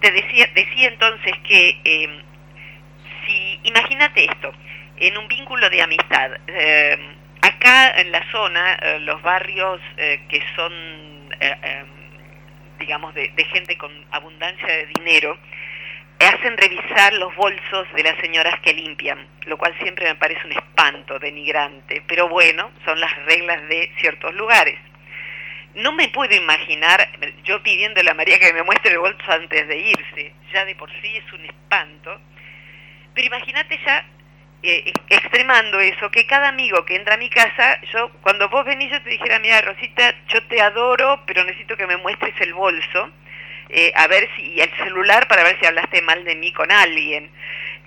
Te 0.00 0.10
decía, 0.10 0.48
decía 0.54 0.88
entonces 0.88 1.32
que 1.46 2.22
si, 3.26 3.60
imagínate 3.64 4.24
esto, 4.24 4.52
en 4.96 5.18
un 5.18 5.28
vínculo 5.28 5.68
de 5.70 5.82
amistad. 5.82 6.30
Eh, 6.46 6.98
acá 7.40 8.00
en 8.00 8.12
la 8.12 8.24
zona, 8.30 8.74
eh, 8.74 8.98
los 9.00 9.20
barrios 9.22 9.80
eh, 9.96 10.20
que 10.28 10.42
son, 10.54 10.72
digamos, 12.78 13.14
de, 13.14 13.32
gente 13.52 13.76
con 13.76 13.90
abundancia 14.10 14.66
de 14.66 14.86
dinero, 14.86 15.38
hacen 16.24 16.56
revisar 16.56 17.12
los 17.14 17.34
bolsos 17.36 17.92
de 17.94 18.02
las 18.02 18.18
señoras 18.18 18.58
que 18.60 18.74
limpian, 18.74 19.26
lo 19.46 19.56
cual 19.56 19.74
siempre 19.78 20.06
me 20.06 20.14
parece 20.16 20.46
un 20.46 20.52
espanto 20.52 21.18
denigrante, 21.18 22.02
pero 22.06 22.28
bueno, 22.28 22.70
son 22.84 23.00
las 23.00 23.14
reglas 23.26 23.66
de 23.68 23.92
ciertos 23.98 24.34
lugares. 24.34 24.78
No 25.74 25.92
me 25.92 26.08
puedo 26.08 26.34
imaginar 26.34 27.08
yo 27.44 27.62
pidiéndole 27.62 28.10
a 28.10 28.14
María 28.14 28.38
que 28.38 28.52
me 28.52 28.62
muestre 28.62 28.92
el 28.92 28.98
bolso 28.98 29.32
antes 29.32 29.66
de 29.68 29.78
irse, 29.78 30.34
ya 30.52 30.64
de 30.64 30.74
por 30.74 30.90
sí 31.00 31.16
es 31.16 31.32
un 31.32 31.44
espanto, 31.44 32.20
pero 33.14 33.26
imagínate 33.26 33.78
ya 33.84 34.04
eh, 34.62 34.92
extremando 35.08 35.80
eso, 35.80 36.10
que 36.10 36.26
cada 36.26 36.48
amigo 36.48 36.84
que 36.84 36.94
entra 36.94 37.14
a 37.14 37.18
mi 37.18 37.28
casa, 37.28 37.80
yo 37.92 38.12
cuando 38.22 38.48
vos 38.48 38.64
venís 38.64 38.92
yo 38.92 39.02
te 39.02 39.10
dijera, 39.10 39.38
mira 39.40 39.60
Rosita, 39.60 40.14
yo 40.28 40.42
te 40.44 40.60
adoro, 40.60 41.22
pero 41.26 41.42
necesito 41.42 41.76
que 41.76 41.86
me 41.86 41.96
muestres 41.96 42.34
el 42.40 42.54
bolso, 42.54 43.10
eh, 43.68 43.92
a 43.94 44.06
ver 44.06 44.28
si, 44.36 44.42
y 44.52 44.60
el 44.60 44.70
celular 44.76 45.28
para 45.28 45.44
ver 45.44 45.58
si 45.58 45.66
hablaste 45.66 46.02
mal 46.02 46.24
de 46.24 46.36
mí 46.36 46.52
con 46.52 46.70
alguien. 46.70 47.30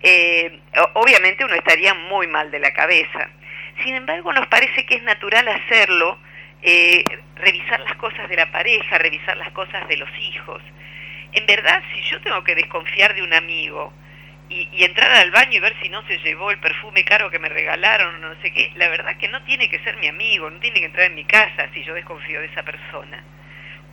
Eh, 0.01 0.59
obviamente 0.93 1.43
uno 1.45 1.55
estaría 1.55 1.93
muy 1.93 2.27
mal 2.27 2.51
de 2.51 2.59
la 2.59 2.73
cabeza. 2.73 3.29
Sin 3.83 3.95
embargo, 3.95 4.31
nos 4.33 4.47
parece 4.47 4.85
que 4.85 4.95
es 4.95 5.03
natural 5.03 5.47
hacerlo, 5.47 6.17
revisar 7.35 7.79
las 7.81 7.95
cosas 7.97 8.27
de 8.29 8.35
la 8.37 8.51
pareja, 8.51 8.97
revisar 8.97 9.37
las 9.37 9.51
cosas 9.51 9.87
de 9.87 9.97
los 9.97 10.09
hijos. 10.17 10.61
En 11.33 11.45
verdad, 11.45 11.83
si 11.93 12.01
yo 12.03 12.21
tengo 12.21 12.43
que 12.43 12.55
desconfiar 12.55 13.13
de 13.13 13.21
un 13.21 13.33
amigo, 13.33 13.93
y, 14.49 14.83
entrar 14.83 15.11
al 15.11 15.31
baño 15.31 15.57
y 15.57 15.59
ver 15.59 15.75
si 15.81 15.89
no 15.89 16.05
se 16.07 16.17
llevó 16.19 16.51
el 16.51 16.59
perfume 16.59 17.03
caro 17.03 17.29
que 17.29 17.39
me 17.39 17.49
regalaron, 17.49 18.21
no 18.21 18.35
sé 18.41 18.51
qué, 18.51 18.71
la 18.75 18.89
verdad 18.89 19.17
que 19.17 19.27
no 19.27 19.41
tiene 19.43 19.69
que 19.69 19.79
ser 19.79 19.97
mi 19.97 20.07
amigo, 20.07 20.49
no 20.49 20.59
tiene 20.59 20.79
que 20.79 20.85
entrar 20.85 21.07
en 21.07 21.15
mi 21.15 21.25
casa 21.25 21.67
si 21.73 21.83
yo 21.83 21.93
desconfío 21.93 22.39
de 22.39 22.47
esa 22.47 22.63
persona. 22.63 23.23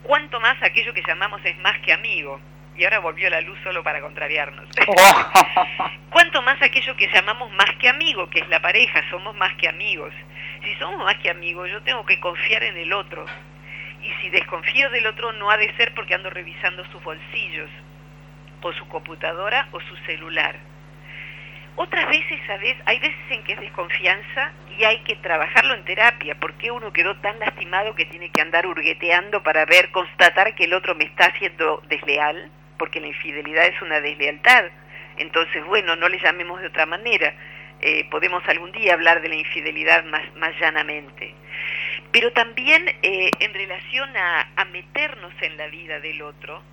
Cuanto 0.03 0.39
más 0.39 0.61
aquello 0.61 0.93
que 0.93 1.03
llamamos 1.07 1.41
es 1.45 1.57
más 1.59 1.79
que 1.79 1.93
amigo, 1.93 2.39
y 2.75 2.83
ahora 2.83 2.99
volvió 2.99 3.29
la 3.29 3.41
luz 3.41 3.57
solo 3.63 3.83
para 3.83 4.01
contrariarnos. 4.01 4.67
Cuanto 6.09 6.41
más 6.41 6.61
aquello 6.61 6.95
que 6.95 7.07
llamamos 7.07 7.51
más 7.51 7.69
que 7.79 7.87
amigo, 7.87 8.29
que 8.29 8.39
es 8.39 8.47
la 8.49 8.61
pareja, 8.61 9.01
somos 9.09 9.35
más 9.35 9.53
que 9.55 9.69
amigos. 9.69 10.13
Si 10.63 10.75
somos 10.75 11.03
más 11.03 11.15
que 11.17 11.29
amigos, 11.29 11.69
yo 11.71 11.81
tengo 11.83 12.05
que 12.05 12.19
confiar 12.19 12.63
en 12.63 12.77
el 12.77 12.91
otro. 12.93 13.25
Y 14.01 14.11
si 14.21 14.29
desconfío 14.29 14.89
del 14.89 15.07
otro, 15.07 15.31
no 15.33 15.49
ha 15.49 15.57
de 15.57 15.73
ser 15.77 15.93
porque 15.93 16.15
ando 16.15 16.29
revisando 16.29 16.83
sus 16.91 17.01
bolsillos, 17.03 17.69
o 18.61 18.73
su 18.73 18.87
computadora 18.87 19.67
o 19.71 19.79
su 19.81 19.95
celular. 20.05 20.55
Otras 21.75 22.07
veces, 22.07 22.39
¿sabes? 22.45 22.75
Hay 22.85 22.99
veces 22.99 23.19
en 23.29 23.43
que 23.43 23.53
es 23.53 23.59
desconfianza 23.59 24.51
y 24.77 24.83
hay 24.83 24.99
que 24.99 25.15
trabajarlo 25.17 25.73
en 25.73 25.85
terapia. 25.85 26.35
porque 26.39 26.71
uno 26.71 26.93
quedó 26.93 27.15
tan 27.17 27.39
lastimado 27.39 27.95
que 27.95 28.05
tiene 28.05 28.29
que 28.29 28.41
andar 28.41 28.67
hurgueteando 28.67 29.41
para 29.41 29.65
ver, 29.65 29.91
constatar 29.91 30.53
que 30.55 30.65
el 30.65 30.73
otro 30.73 30.95
me 30.95 31.05
está 31.05 31.25
haciendo 31.25 31.81
desleal? 31.87 32.51
Porque 32.77 32.99
la 32.99 33.07
infidelidad 33.07 33.65
es 33.65 33.81
una 33.81 33.99
deslealtad. 34.01 34.65
Entonces, 35.17 35.63
bueno, 35.65 35.95
no 35.95 36.09
le 36.09 36.19
llamemos 36.19 36.61
de 36.61 36.67
otra 36.67 36.85
manera. 36.85 37.33
Eh, 37.81 38.07
podemos 38.09 38.41
algún 38.47 38.71
día 38.71 38.93
hablar 38.93 39.21
de 39.21 39.29
la 39.29 39.35
infidelidad 39.35 40.05
más, 40.05 40.23
más 40.35 40.57
llanamente. 40.59 41.33
Pero 42.11 42.31
también 42.31 42.87
eh, 43.01 43.31
en 43.39 43.53
relación 43.53 44.09
a, 44.15 44.65
meternos 44.71 45.33
en 45.41 45.57
la 45.57 45.67
vida 45.67 45.99
del 45.99 46.21
otro, 46.21 46.63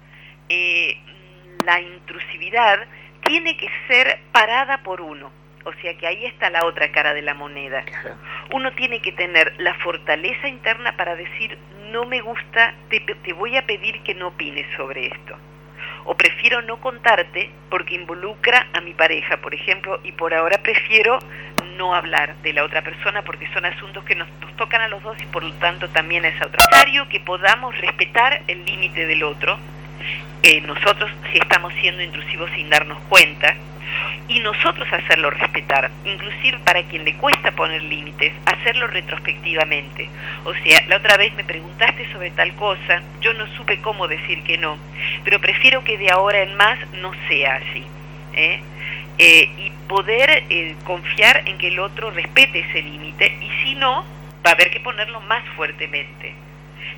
eh, 0.48 0.96
la 1.64 1.80
intrusividad 1.80 2.86
tiene 3.30 3.56
que 3.56 3.70
ser 3.86 4.18
parada 4.32 4.82
por 4.82 5.00
uno. 5.00 5.30
O 5.64 5.72
sea 5.74 5.96
que 5.96 6.04
ahí 6.08 6.24
está 6.24 6.50
la 6.50 6.66
otra 6.66 6.90
cara 6.90 7.14
de 7.14 7.22
la 7.22 7.32
moneda. 7.32 7.84
Uno 8.52 8.72
tiene 8.72 9.00
que 9.00 9.12
tener 9.12 9.54
la 9.58 9.74
fortaleza 9.74 10.48
interna 10.48 10.96
para 10.96 11.14
decir, 11.14 11.56
no 11.92 12.06
me 12.06 12.20
gusta, 12.22 12.74
te, 12.88 12.98
te, 12.98 13.32
voy 13.32 13.56
a 13.56 13.64
pedir 13.66 14.02
que 14.02 14.16
no 14.16 14.28
opines 14.28 14.66
sobre 14.76 15.06
esto. 15.06 15.36
O 16.06 16.16
prefiero 16.16 16.60
no 16.62 16.80
contarte 16.80 17.52
porque 17.70 17.94
involucra 17.94 18.66
a 18.72 18.80
mi 18.80 18.94
pareja, 18.94 19.36
por 19.36 19.54
ejemplo, 19.54 20.00
y 20.02 20.10
por 20.10 20.34
ahora 20.34 20.58
prefiero 20.60 21.20
no 21.76 21.94
hablar 21.94 22.34
de 22.38 22.52
la 22.52 22.64
otra 22.64 22.82
persona 22.82 23.22
porque 23.22 23.46
son 23.52 23.64
asuntos 23.64 24.02
que 24.02 24.16
nos, 24.16 24.28
tocan 24.56 24.80
a 24.80 24.88
los 24.88 25.04
dos 25.04 25.16
y 25.22 25.26
por 25.26 25.44
lo 25.44 25.52
tanto 25.54 25.88
también 25.90 26.24
a 26.24 26.28
esa 26.28 26.48
otra. 26.48 26.64
Es 26.64 26.68
necesario 26.68 27.08
que 27.08 27.20
podamos 27.20 27.78
respetar 27.78 28.42
el 28.48 28.64
límite 28.64 29.06
del 29.06 29.22
otro, 29.22 29.56
eh, 30.42 30.60
nosotros 30.62 31.10
si 31.32 31.38
estamos 31.38 31.72
siendo 31.80 32.02
intrusivos 32.02 32.50
sin 32.54 32.70
darnos 32.70 32.98
cuenta 33.08 33.54
y 34.28 34.38
nosotros 34.40 34.88
hacerlo 34.92 35.30
respetar, 35.30 35.90
inclusive 36.04 36.58
para 36.64 36.82
quien 36.84 37.04
le 37.04 37.14
cuesta 37.14 37.50
poner 37.50 37.82
límites, 37.82 38.32
hacerlo 38.46 38.86
retrospectivamente. 38.86 40.08
O 40.44 40.54
sea, 40.54 40.82
la 40.86 40.96
otra 40.96 41.16
vez 41.16 41.34
me 41.34 41.44
preguntaste 41.44 42.10
sobre 42.12 42.30
tal 42.30 42.54
cosa, 42.54 43.02
yo 43.20 43.34
no 43.34 43.46
supe 43.56 43.80
cómo 43.80 44.06
decir 44.06 44.42
que 44.44 44.56
no, 44.56 44.78
pero 45.24 45.40
prefiero 45.40 45.82
que 45.82 45.98
de 45.98 46.10
ahora 46.10 46.42
en 46.42 46.56
más 46.56 46.78
no 46.94 47.12
sea 47.28 47.56
así. 47.56 47.84
¿eh? 48.34 48.60
Eh, 49.18 49.50
y 49.58 49.70
poder 49.88 50.44
confiar 50.84 51.42
en 51.46 51.58
que 51.58 51.68
el 51.68 51.80
otro 51.80 52.10
respete 52.10 52.60
ese 52.60 52.82
límite 52.82 53.36
y 53.42 53.50
si 53.62 53.74
no, 53.74 54.04
va 54.46 54.50
a 54.50 54.54
haber 54.54 54.70
que 54.70 54.80
ponerlo 54.80 55.20
más 55.22 55.44
fuertemente 55.56 56.34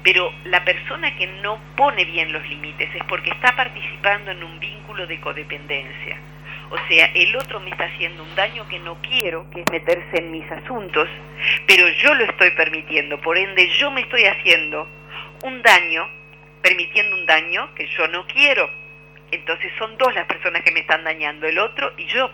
pero 0.03 0.33
la 0.45 0.65
persona 0.65 1.17
que 1.17 1.27
no 1.27 1.61
pone 1.77 2.05
bien 2.05 2.33
los 2.33 2.47
límites 2.49 2.95
es 2.95 3.05
porque 3.05 3.31
está 3.31 3.55
participando 3.55 4.31
en 4.31 4.43
un 4.43 4.59
vínculo 4.59 5.07
de 5.07 5.21
codependencia. 5.21 6.19
O 6.71 6.79
sea, 6.89 7.07
el 7.15 7.37
otro 7.37 7.61
me 7.61 7.71
está 7.71 7.85
haciendo 7.85 8.23
un 8.23 8.35
daño 8.35 8.67
que 8.67 8.79
no 8.79 8.97
quiero, 9.03 9.49
que 9.51 9.61
es 9.61 9.71
meterse 9.71 10.19
en 10.19 10.31
mis 10.31 10.51
asuntos, 10.51 11.09
pero 11.67 11.87
yo 11.89 12.15
lo 12.15 12.25
estoy 12.25 12.51
permitiendo, 12.53 13.21
por 13.21 13.37
ende 13.37 13.69
yo 13.79 13.91
me 13.91 14.01
estoy 14.01 14.25
haciendo 14.25 14.89
un 15.45 15.61
daño, 15.63 16.09
permitiendo 16.63 17.15
un 17.17 17.27
daño 17.27 17.75
que 17.75 17.87
yo 17.89 18.09
no 18.09 18.27
quiero. 18.27 18.71
Entonces 19.31 19.71
son 19.79 19.97
dos 19.99 20.15
las 20.15 20.27
personas 20.27 20.63
que 20.63 20.73
me 20.73 20.81
están 20.81 21.05
dañando, 21.05 21.47
el 21.47 21.59
otro 21.59 21.93
y 21.97 22.07
yo. 22.07 22.31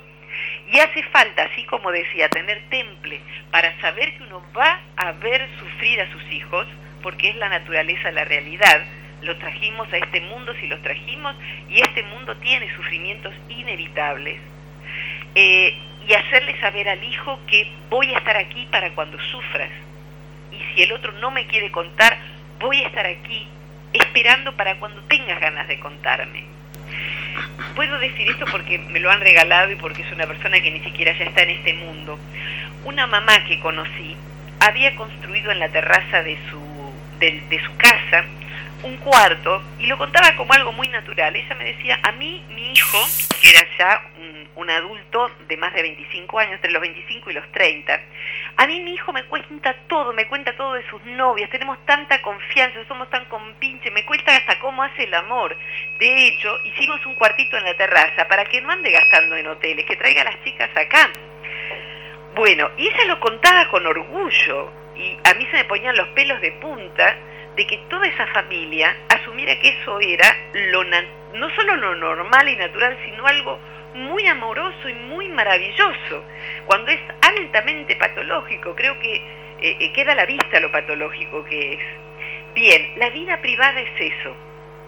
Y 0.70 0.78
hace 0.78 1.02
falta, 1.04 1.44
así 1.44 1.64
como 1.64 1.90
decía, 1.90 2.28
tener 2.28 2.62
temple 2.70 3.20
para 3.50 3.81
saber 3.81 4.16
que 4.16 4.22
uno 4.24 4.44
va 4.57 4.81
a 4.96 5.12
ver 5.12 5.48
sufrir 5.59 6.00
a 6.00 6.12
sus 6.12 6.22
hijos, 6.31 6.66
porque 7.02 7.30
es 7.30 7.37
la 7.37 7.48
naturaleza, 7.48 8.11
la 8.11 8.24
realidad. 8.24 8.84
Los 9.22 9.38
trajimos 9.38 9.92
a 9.92 9.96
este 9.96 10.20
mundo 10.20 10.54
si 10.61 10.66
los 10.66 10.80
trajimos 10.82 11.34
y 11.68 11.80
este 11.80 12.02
mundo 12.04 12.37
tiene 12.37 12.72
sufrimientos 12.74 13.34
inevitables. 13.48 14.40
Eh, 15.34 15.76
y 16.06 16.14
hacerle 16.14 16.58
saber 16.61 16.88
al 16.88 17.02
hijo 17.04 17.38
que 17.46 17.70
voy 17.90 18.12
a 18.14 18.18
estar 18.18 18.37
aquí 18.37 18.66
para 18.70 18.90
cuando 18.94 19.18
sufras. 19.20 19.70
Y 20.52 20.74
si 20.74 20.82
el 20.82 20.92
otro 20.92 21.12
no 21.12 21.30
me 21.30 21.46
quiere 21.46 21.70
contar, 21.70 22.16
voy 22.58 22.82
a 22.82 22.87
estar 22.87 23.06
aquí 23.06 23.46
esperando 23.92 24.54
para 24.56 24.76
cuando 24.76 25.02
tengas 25.02 25.40
ganas 25.40 25.68
de 25.68 25.78
contarme. 25.78 26.44
Puedo 27.74 27.98
decir 27.98 28.28
esto 28.28 28.46
porque 28.50 28.78
me 28.78 29.00
lo 29.00 29.11
han 29.11 29.20
regalado 29.20 29.70
y 29.70 29.76
porque 29.76 30.02
es 30.02 30.12
una 30.12 30.26
persona 30.26 30.61
que 30.61 30.70
ni 30.70 30.80
siquiera 30.80 31.12
ya 31.16 31.24
está 31.24 31.42
en 31.42 31.50
este 31.50 31.74
mundo. 31.74 32.18
Una 32.84 33.06
mamá 33.06 33.44
que 33.44 33.61
conocí 33.61 34.16
había 34.61 34.96
construido 34.96 35.52
en 35.52 35.58
la 35.58 35.68
terraza 35.68 36.22
de 36.22 36.38
su, 36.50 36.67
de, 37.18 37.61
su 37.64 37.76
casa 37.76 38.24
un 38.83 38.96
cuarto 38.98 39.62
y 39.78 39.87
lo 39.87 39.98
contaba 39.98 40.37
como 40.37 40.52
algo 40.52 40.72
muy 40.72 40.88
natural. 40.88 41.35
Ella 41.35 41.54
me 41.57 41.64
decía, 41.64 41.98
a 42.02 42.12
mí 42.12 42.44
mi 42.50 42.72
hijo, 42.72 42.98
que 43.40 43.50
era 43.50 43.66
ya 43.78 44.02
un 44.54 44.70
adulto 44.70 45.31
de 45.46 45.57
más 45.57 45.72
de 45.72 45.83
25 45.83 46.38
años, 46.38 46.54
entre 46.54 46.72
los 46.72 46.83
25 46.83 47.31
y 47.31 47.35
los 47.35 47.52
30. 47.52 48.00
A 48.57 48.66
mí 48.66 48.81
mi 48.81 48.94
hijo 48.94 49.12
me 49.12 49.24
cuenta 49.24 49.74
todo, 49.87 50.12
me 50.12 50.26
cuenta 50.26 50.57
todo 50.57 50.74
de 50.74 50.88
sus 50.90 51.04
novias, 51.04 51.48
tenemos 51.50 51.78
tanta 51.87 52.20
confianza, 52.22 52.85
somos 52.88 53.09
tan 53.09 53.24
compinches, 53.26 53.92
me 53.92 54.04
cuenta 54.04 54.37
hasta 54.37 54.59
cómo 54.59 54.83
hace 54.83 55.04
el 55.04 55.14
amor. 55.14 55.57
De 56.00 56.26
hecho, 56.26 56.59
hicimos 56.64 57.04
un 57.07 57.14
cuartito 57.14 57.57
en 57.57 57.64
la 57.64 57.76
terraza 57.76 58.26
para 58.26 58.44
que 58.44 58.61
no 58.61 58.70
ande 58.70 58.90
gastando 58.90 59.37
en 59.37 59.46
hoteles, 59.46 59.87
que 59.87 59.96
traiga 59.96 60.22
a 60.22 60.24
las 60.24 60.42
chicas 60.42 60.70
acá. 60.76 61.11
Bueno, 62.35 62.70
y 62.76 62.88
ella 62.88 63.04
lo 63.07 63.20
contaba 63.20 63.68
con 63.68 63.87
orgullo 63.87 64.72
y 64.98 65.16
a 65.24 65.34
mí 65.34 65.46
se 65.50 65.58
me 65.58 65.64
ponían 65.64 65.96
los 65.96 66.08
pelos 66.08 66.40
de 66.40 66.52
punta 66.52 67.16
de 67.56 67.66
que 67.66 67.78
toda 67.88 68.06
esa 68.06 68.26
familia 68.28 68.96
asumiera 69.08 69.58
que 69.61 69.68
eso 69.68 70.00
era 70.00 70.37
lo 70.52 70.84
no 70.84 71.54
solo 71.54 71.76
lo 71.76 71.94
normal 71.94 72.48
y 72.48 72.56
natural, 72.56 72.96
sino 73.04 73.26
algo 73.26 73.58
muy 73.94 74.26
amoroso 74.26 74.88
y 74.88 74.94
muy 74.94 75.28
maravilloso, 75.28 76.24
cuando 76.66 76.90
es 76.90 77.00
altamente 77.20 77.96
patológico. 77.96 78.74
Creo 78.74 78.98
que 79.00 79.16
eh, 79.16 79.76
eh, 79.80 79.92
queda 79.92 80.12
a 80.12 80.16
la 80.16 80.26
vista 80.26 80.61
lo 80.61 80.70
patológico 80.70 81.44
que 81.44 81.74
es. 81.74 81.80
Bien, 82.54 82.92
la 82.96 83.11
vida 83.11 83.40
privada 83.40 83.80
es 83.80 83.90
eso, 84.00 84.34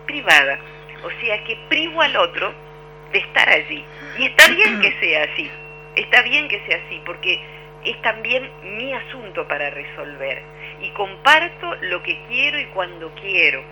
privada. 0.07 0.59
O 1.03 1.11
sea 1.21 1.43
que 1.45 1.57
privo 1.69 2.03
al 2.03 2.17
otro 2.17 2.53
de 3.13 3.19
estar 3.19 3.49
allí. 3.49 3.85
Y 4.19 4.27
está 4.27 4.49
bien 4.49 4.81
que 4.81 4.93
sea 5.01 5.25
así, 5.25 5.51
está 5.97 6.23
bien 6.23 6.49
que 6.49 6.61
sea 6.67 6.81
así, 6.87 7.01
porque 7.05 7.41
es 7.85 8.01
también 8.03 8.51
mi 8.77 8.93
asunto 8.93 9.47
para 9.49 9.71
resolver. 9.71 10.43
Y 10.81 10.91
comparto 10.91 11.75
lo 11.83 12.03
que 12.03 12.19
quiero 12.29 12.59
y 12.59 12.67
cuando 12.67 13.11
quiero. 13.21 13.63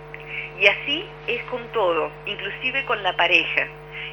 Y 0.60 0.66
así 0.66 1.04
es 1.26 1.42
con 1.44 1.66
todo, 1.72 2.10
inclusive 2.26 2.84
con 2.84 3.02
la 3.02 3.16
pareja. 3.16 3.68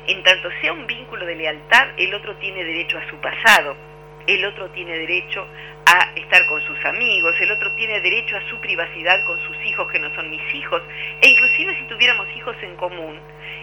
En 0.07 0.21
tanto 0.23 0.49
sea 0.61 0.73
un 0.73 0.85
vínculo 0.85 1.25
de 1.25 1.35
lealtad, 1.35 1.87
el 1.97 2.13
otro 2.13 2.35
tiene 2.35 2.63
derecho 2.63 2.97
a 2.97 3.09
su 3.09 3.17
pasado, 3.17 3.75
el 4.27 4.45
otro 4.45 4.69
tiene 4.69 4.97
derecho 4.97 5.47
a 5.87 6.11
estar 6.15 6.45
con 6.47 6.61
sus 6.61 6.83
amigos, 6.85 7.35
el 7.39 7.51
otro 7.51 7.75
tiene 7.75 7.99
derecho 8.01 8.37
a 8.37 8.49
su 8.49 8.59
privacidad 8.59 9.23
con 9.25 9.39
sus 9.47 9.65
hijos 9.65 9.91
que 9.91 9.99
no 9.99 10.13
son 10.13 10.29
mis 10.29 10.53
hijos, 10.53 10.81
e 11.21 11.29
inclusive 11.29 11.75
si 11.77 11.87
tuviéramos 11.87 12.27
hijos 12.35 12.55
en 12.61 12.75
común, 12.75 13.19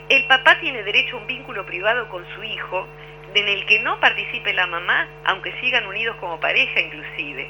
el 0.08 0.24
papá 0.26 0.58
tiene 0.60 0.82
derecho 0.82 1.16
a 1.16 1.20
un 1.20 1.26
vínculo 1.26 1.64
privado 1.64 2.08
con 2.08 2.24
su 2.34 2.42
hijo 2.42 2.88
en 3.34 3.48
el 3.48 3.64
que 3.66 3.80
no 3.80 3.98
participe 4.00 4.52
la 4.52 4.66
mamá, 4.66 5.08
aunque 5.24 5.52
sigan 5.60 5.86
unidos 5.86 6.16
como 6.16 6.40
pareja 6.40 6.80
inclusive. 6.80 7.48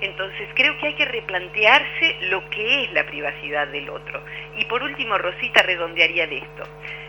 Entonces 0.00 0.48
creo 0.54 0.76
que 0.78 0.88
hay 0.88 0.94
que 0.94 1.06
replantearse 1.06 2.16
lo 2.28 2.48
que 2.50 2.84
es 2.84 2.92
la 2.92 3.04
privacidad 3.06 3.66
del 3.68 3.88
otro. 3.88 4.22
Y 4.56 4.64
por 4.66 4.82
último, 4.82 5.16
Rosita 5.16 5.62
redondearía 5.62 6.26
de 6.26 6.38
esto 6.38 6.64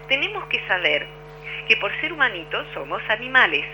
tenemos 0.08 0.46
que 0.48 0.66
saber 0.68 1.06
que 1.68 1.78
por 1.78 1.94
ser 2.00 2.14
humanitos 2.14 2.66
somos 2.74 3.02
animales, 3.10 3.66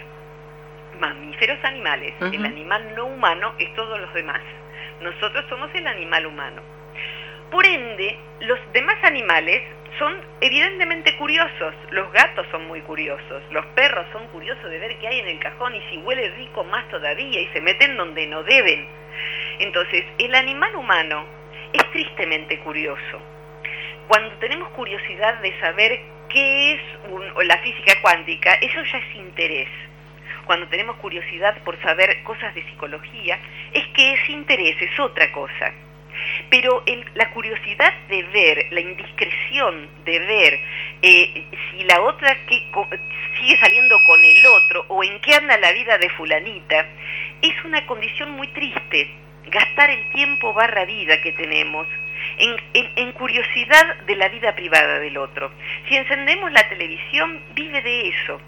mamíferos 0.99 1.63
animales. 1.63 2.13
El 2.21 2.45
animal 2.45 2.95
no 2.95 3.05
humano 3.05 3.53
es 3.59 3.73
todos 3.75 3.99
los 3.99 4.13
demás. 4.13 4.41
Nosotros 5.01 5.45
somos 5.49 5.73
el 5.75 5.85
animal 5.87 6.25
humano. 6.25 6.61
Por 7.51 7.65
ende, 7.65 8.17
los 8.41 8.59
demás 8.73 8.97
animales 9.03 9.61
son 9.97 10.21
evidentemente 10.41 11.15
curiosos. 11.17 11.73
Los 11.91 12.11
gatos 12.11 12.45
son 12.51 12.67
muy 12.67 12.81
curiosos, 12.81 13.43
los 13.51 13.65
perros 13.67 14.05
son 14.11 14.27
curiosos 14.27 14.69
de 14.69 14.79
ver 14.79 14.97
qué 14.99 15.07
hay 15.07 15.19
en 15.19 15.27
el 15.27 15.39
cajón 15.39 15.75
y 15.75 15.81
si 15.89 15.97
huele 15.97 16.29
rico 16.31 16.63
más 16.63 16.87
todavía 16.89 17.41
y 17.41 17.47
se 17.47 17.61
meten 17.61 17.97
donde 17.97 18.27
no 18.27 18.43
deben. 18.43 18.87
Entonces, 19.59 20.03
el 20.17 20.33
animal 20.35 20.75
humano 20.75 21.25
es 21.71 21.91
tristemente 21.91 22.59
curioso. 22.59 23.21
Cuando 24.07 24.31
tenemos 24.37 24.69
curiosidad 24.69 25.39
de 25.41 25.57
saber 25.59 25.99
qué 26.29 26.73
es 26.73 26.81
la 27.45 27.57
física 27.59 27.93
cuántica, 28.01 28.53
eso 28.55 28.83
ya 28.83 28.97
es 28.97 29.15
interés. 29.15 29.69
Cuando 30.45 30.67
tenemos 30.67 30.97
curiosidad 30.97 31.57
por 31.63 31.81
saber 31.81 32.21
cosas 32.23 32.53
de 32.53 32.63
psicología, 32.63 33.39
es 33.71 33.87
que 33.87 34.13
es 34.13 34.29
interés, 34.29 34.75
es 34.81 34.99
otra 34.99 35.31
cosa. 35.31 35.71
Pero 36.49 36.83
la 37.15 37.29
curiosidad 37.31 37.93
de 38.09 38.23
ver, 38.23 38.67
la 38.71 38.81
indiscreción 38.81 39.87
de 40.05 40.19
ver 40.19 40.59
eh, 41.01 41.45
si 41.71 41.83
la 41.83 42.01
otra 42.01 42.37
sigue 42.47 43.57
saliendo 43.57 43.97
con 44.05 44.23
el 44.23 44.45
otro 44.45 44.85
o 44.89 45.03
en 45.03 45.19
qué 45.21 45.35
anda 45.35 45.57
la 45.57 45.71
vida 45.71 45.97
de 45.97 46.09
fulanita, 46.09 46.85
es 47.41 47.65
una 47.65 47.85
condición 47.85 48.31
muy 48.31 48.47
triste. 48.47 49.09
Gastar 49.45 49.89
el 49.89 50.09
tiempo 50.11 50.53
barra 50.53 50.85
vida 50.85 51.21
que 51.21 51.33
tenemos 51.33 51.87
en, 52.37 53.11
curiosidad 53.13 53.95
de 54.05 54.15
la 54.15 54.29
vida 54.29 54.55
privada 54.55 54.99
del 54.99 55.17
otro. 55.17 55.51
Si 55.87 55.95
encendemos 55.95 56.51
la 56.51 56.67
televisión, 56.69 57.41
vive 57.53 57.81
de 57.81 58.09
eso. 58.09 58.41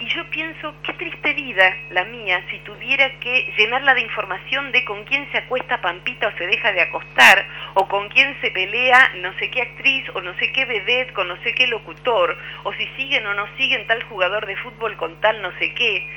Y 0.00 0.06
yo 0.06 0.24
pienso, 0.30 0.74
qué 0.82 0.94
triste 0.94 1.34
vida 1.34 1.76
la 1.90 2.04
mía 2.06 2.42
si 2.50 2.58
tuviera 2.60 3.20
que 3.20 3.52
llenarla 3.58 3.92
de 3.92 4.00
información 4.00 4.72
de 4.72 4.82
con 4.86 5.04
quién 5.04 5.30
se 5.30 5.36
acuesta 5.36 5.82
Pampita 5.82 6.28
o 6.28 6.38
se 6.38 6.46
deja 6.46 6.72
de 6.72 6.80
acostar, 6.80 7.46
o 7.74 7.86
con 7.86 8.08
quién 8.08 8.34
se 8.40 8.50
pelea 8.50 9.12
no 9.16 9.34
sé 9.38 9.50
qué 9.50 9.60
actriz 9.60 10.08
o 10.14 10.22
no 10.22 10.34
sé 10.38 10.52
qué 10.52 10.64
vedette 10.64 11.12
con 11.12 11.28
no 11.28 11.36
sé 11.42 11.52
qué 11.52 11.66
locutor, 11.66 12.34
o 12.64 12.72
si 12.72 12.86
siguen 12.96 13.26
o 13.26 13.34
no 13.34 13.46
siguen 13.58 13.86
tal 13.86 14.02
jugador 14.04 14.46
de 14.46 14.56
fútbol 14.56 14.96
con 14.96 15.20
tal 15.20 15.42
no 15.42 15.52
sé 15.58 15.74
qué 15.74 16.08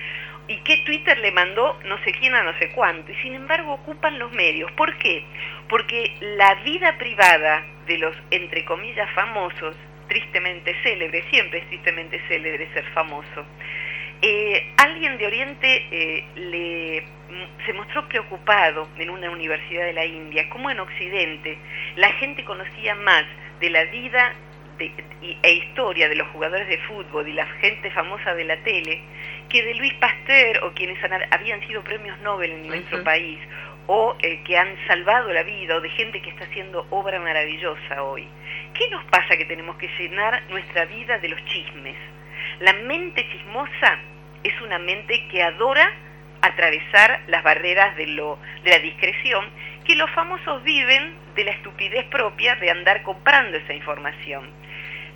y 0.48 0.58
qué 0.62 0.78
Twitter 0.86 1.18
le 1.18 1.34
mandó 1.34 1.78
no 1.84 1.98
sé 2.06 2.14
quién 2.14 2.36
a 2.36 2.44
no 2.44 2.58
sé 2.60 2.70
cuánto, 2.70 3.12
y 3.12 3.16
sin 3.16 3.36
embargo 3.36 3.74
ocupan 3.74 4.18
los 4.18 4.32
medios. 4.32 4.72
¿Por 4.72 4.98
qué? 4.98 5.26
Porque 5.68 6.16
la 6.22 6.56
vida 6.64 6.98
privada 6.98 7.66
de 7.86 7.98
los, 7.98 8.16
entre 8.32 8.64
comillas, 8.64 9.10
famosos, 9.12 9.76
tristemente 10.14 10.76
célebre, 10.84 11.24
siempre 11.32 11.60
es 11.60 11.68
tristemente 11.70 12.22
célebre 12.28 12.70
ser 12.72 12.86
famoso, 12.94 13.46
eh, 14.22 14.72
alguien 14.78 15.18
de 15.18 15.26
Oriente 15.26 15.88
eh, 15.92 16.24
le, 16.36 17.04
se 17.66 17.74
mostró 17.74 18.08
preocupado 18.08 18.88
en 19.00 19.10
una 19.10 19.32
universidad 19.32 19.86
de 19.86 19.94
la 19.94 20.06
India, 20.06 20.48
como 20.50 20.70
en 20.70 20.80
Occidente 20.80 21.58
la 21.96 22.12
gente 22.14 22.46
conocía 22.46 22.94
más 22.96 23.26
de 23.60 23.70
la 23.72 23.86
vida 23.86 24.34
e 24.80 25.54
historia 25.54 26.10
de 26.10 26.16
los 26.16 26.28
jugadores 26.30 26.68
de 26.68 26.78
fútbol 26.80 27.28
y 27.28 27.34
la 27.34 27.46
gente 27.62 27.90
famosa 27.92 28.34
de 28.34 28.44
la 28.44 28.58
tele 28.58 29.02
que 29.50 29.64
de 29.64 29.76
Luis 29.76 29.94
Pasteur 29.96 30.64
o 30.64 30.74
quienes 30.74 30.98
habían 31.32 31.66
sido 31.68 31.84
premios 31.84 32.20
Nobel 32.20 32.52
en 32.52 32.68
nuestro 32.68 33.04
país 33.04 33.40
o 33.88 34.16
eh, 34.22 34.42
que 34.44 34.58
han 34.58 34.76
salvado 34.88 35.32
la 35.34 35.44
vida 35.44 35.76
o 35.76 35.82
de 35.82 35.90
gente 35.90 36.22
que 36.22 36.30
está 36.30 36.46
haciendo 36.46 36.88
obra 36.90 37.20
maravillosa 37.20 38.04
hoy. 38.04 38.28
¿Qué 38.74 38.90
nos 38.90 39.04
pasa 39.06 39.38
que 39.38 39.46
tenemos 39.46 39.76
que 39.78 39.88
llenar 40.00 40.42
nuestra 40.50 40.86
vida 40.86 41.20
de 41.20 41.30
los 41.30 41.46
chismes? 41.46 41.96
La 42.60 42.74
mente 42.74 43.28
chismosa 43.32 44.00
es 44.44 44.60
una 44.62 44.80
mente 44.80 45.28
que 45.28 45.44
adora 45.44 45.92
atravesar 46.42 47.22
las 47.28 47.44
barreras 47.44 47.96
de, 47.96 48.08
lo, 48.08 48.40
de 48.64 48.72
la 48.72 48.80
discreción 48.80 49.46
que 49.86 49.96
los 49.96 50.10
famosos 50.12 50.64
viven 50.64 51.16
de 51.36 51.44
la 51.44 51.52
estupidez 51.52 52.06
propia 52.06 52.56
de 52.56 52.72
andar 52.72 53.04
comprando 53.04 53.58
esa 53.58 53.74
información. 53.74 54.50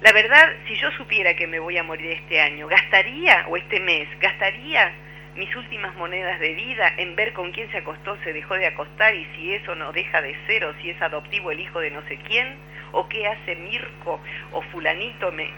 La 0.02 0.12
verdad, 0.12 0.54
si 0.67 0.76
yo 0.76 0.91
supiera 0.91 1.36
que 1.36 1.48
me 1.48 1.58
voy 1.58 1.78
a 1.80 1.84
morir 1.84 2.12
este 2.12 2.39
año, 2.39 2.67
gastaría, 2.67 3.46
o 3.48 3.58
este 3.58 3.80
mes, 3.80 4.08
gastaría 4.20 4.93
mis 5.38 5.56
últimas 5.56 5.95
monedas 5.95 6.39
de 6.39 6.54
vida 6.56 6.93
en 6.97 7.15
ver 7.15 7.34
con 7.34 7.52
quién 7.52 7.69
se 7.71 7.78
acostó, 7.78 8.17
se 8.23 8.34
dejó 8.34 8.56
de 8.56 8.67
acostar 8.67 9.13
y 9.15 9.26
si 9.36 9.54
eso 9.54 9.76
no 9.76 9.91
deja 9.93 10.21
de 10.21 10.36
ser 10.47 10.65
o 10.65 10.73
si 10.82 10.89
es 10.89 11.02
adoptivo 11.02 11.52
el 11.52 11.60
hijo 11.60 11.80
de 11.80 11.91
no 11.91 12.02
sé 12.08 12.17
quién, 12.28 12.56
o 12.91 13.08
qué 13.08 13.28
hace 13.28 13.56
Mirko 13.56 14.19
o 14.52 14.62
fulanito. 14.63 15.32
Me... 15.32 15.50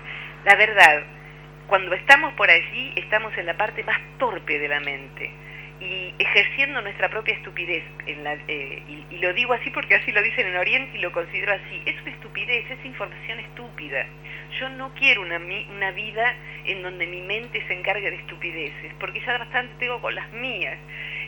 La 0.45 0.55
verdad, 0.55 1.03
cuando 1.67 1.93
estamos 1.93 2.33
por 2.33 2.49
allí, 2.49 2.93
estamos 2.95 3.35
en 3.37 3.45
la 3.45 3.55
parte 3.55 3.83
más 3.83 3.99
torpe 4.17 4.59
de 4.59 4.67
la 4.67 4.79
mente 4.81 5.31
y 5.79 6.13
ejerciendo 6.19 6.81
nuestra 6.81 7.09
propia 7.09 7.35
estupidez. 7.35 7.83
En 8.05 8.23
la, 8.23 8.33
eh, 8.47 8.83
y, 9.09 9.17
lo 9.17 9.33
digo 9.33 9.53
así 9.53 9.69
porque 9.69 9.95
así 9.95 10.11
lo 10.11 10.21
dicen 10.21 10.47
en 10.47 10.57
Oriente 10.57 10.97
y 10.97 11.01
lo 11.01 11.11
considero 11.11 11.53
así. 11.53 11.81
Es 11.85 12.01
una 12.01 12.11
estupidez, 12.11 12.69
es 12.69 12.85
información 12.85 13.39
estúpida. 13.39 14.05
Yo 14.59 14.69
no 14.69 14.93
quiero 14.95 15.21
una, 15.21 15.37
una 15.37 15.91
vida 15.91 16.35
en 16.65 16.81
donde 16.81 17.07
mi 17.07 17.21
mente 17.21 17.63
se 17.67 17.73
encargue 17.73 18.09
de 18.09 18.17
estupideces, 18.17 18.93
porque 18.99 19.21
ya 19.21 19.37
bastante 19.37 19.73
tengo 19.79 20.01
con 20.01 20.15
las 20.15 20.31
mías. 20.33 20.77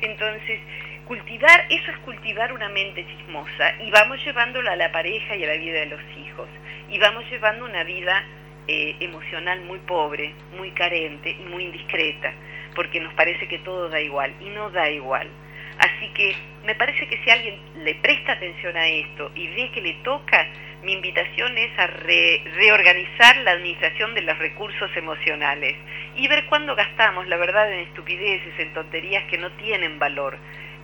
Entonces, 0.02 0.60
cultivar, 1.06 1.66
eso 1.70 1.92
es 1.92 1.98
cultivar 2.00 2.52
una 2.54 2.70
mente 2.70 3.06
chismosa 3.06 3.76
y 3.82 3.92
vamos 3.92 4.24
llevándola 4.24 4.74
a 4.74 4.76
la 4.76 4.92
pareja 4.92 5.36
y 5.36 5.44
a 5.44 5.48
la 5.48 5.58
vida 5.58 5.80
de 5.82 5.86
los 5.88 6.02
hijos. 6.18 6.50
Y 6.90 6.98
vamos 7.00 7.30
llevando 7.30 7.66
una 7.66 7.84
vida 7.84 8.24
eh, 8.68 8.96
emocional 9.00 9.62
muy 9.62 9.80
pobre, 9.80 10.34
muy 10.58 10.72
carente 10.72 11.32
y 11.32 11.44
muy 11.50 11.64
indiscreta, 11.64 12.34
porque 12.76 13.00
nos 13.00 13.14
parece 13.14 13.48
que 13.48 13.60
todo 13.60 13.90
da 13.90 14.00
igual 14.02 14.34
y 14.40 14.50
no 14.50 14.70
da 14.70 14.90
igual. 14.90 15.28
Así 15.78 16.10
que 16.14 16.36
me 16.66 16.76
parece 16.76 17.08
que 17.08 17.18
si 17.24 17.30
alguien 17.30 17.56
le 17.84 17.96
presta 17.96 18.34
atención 18.34 18.76
a 18.78 18.88
esto 18.88 19.32
y 19.36 19.48
ve 19.48 19.72
que 19.74 19.82
le 19.82 19.94
toca, 20.04 20.48
mi 20.84 20.94
invitación 20.94 21.58
es 21.58 21.78
a 21.78 21.88
reorganizar 21.88 23.38
la 23.38 23.52
administración 23.52 24.14
de 24.14 24.22
los 24.22 24.38
recursos 24.38 24.90
emocionales 24.96 25.76
y 26.16 26.28
ver 26.28 26.46
cuándo 26.48 26.76
gastamos, 26.76 27.28
la 27.28 27.38
verdad, 27.38 27.72
en 27.72 27.80
estupideces, 27.80 28.60
en 28.60 28.74
tonterías 28.74 29.24
que 29.26 29.38
no 29.38 29.52
tienen 29.54 30.00
valor, 30.00 30.38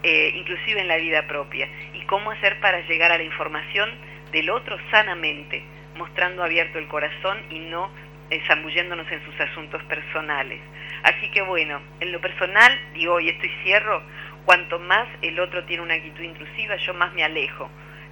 eh, 0.03 0.33
inclusive 0.35 0.81
en 0.81 0.87
la 0.87 0.97
vida 0.97 1.27
propia, 1.27 1.67
y 1.93 2.01
cómo 2.01 2.31
hacer 2.31 2.59
para 2.59 2.81
llegar 2.81 3.11
a 3.11 3.17
la 3.17 3.23
información 3.23 3.89
del 4.31 4.49
otro 4.49 4.77
sanamente, 4.91 5.63
mostrando 5.95 6.43
abierto 6.43 6.77
el 6.77 6.87
corazón 6.87 7.39
y 7.49 7.59
no 7.59 7.89
eh, 8.29 8.41
zambulléndonos 8.47 9.11
en 9.11 9.23
sus 9.25 9.39
asuntos 9.39 9.81
personales. 9.83 10.61
Así 11.03 11.29
que 11.31 11.41
bueno, 11.41 11.81
en 11.99 12.11
lo 12.11 12.19
personal, 12.21 12.77
digo, 12.93 13.19
y 13.19 13.29
esto 13.29 13.45
y 13.45 13.51
cierro, 13.63 14.01
cuanto 14.45 14.79
más 14.79 15.07
el 15.21 15.39
otro 15.39 15.63
tiene 15.65 15.83
una 15.83 15.95
actitud 15.95 16.23
intrusiva, 16.23 16.75
yo 16.77 16.93
más 16.93 17.13
me 17.13 17.23
alejo 17.23 17.69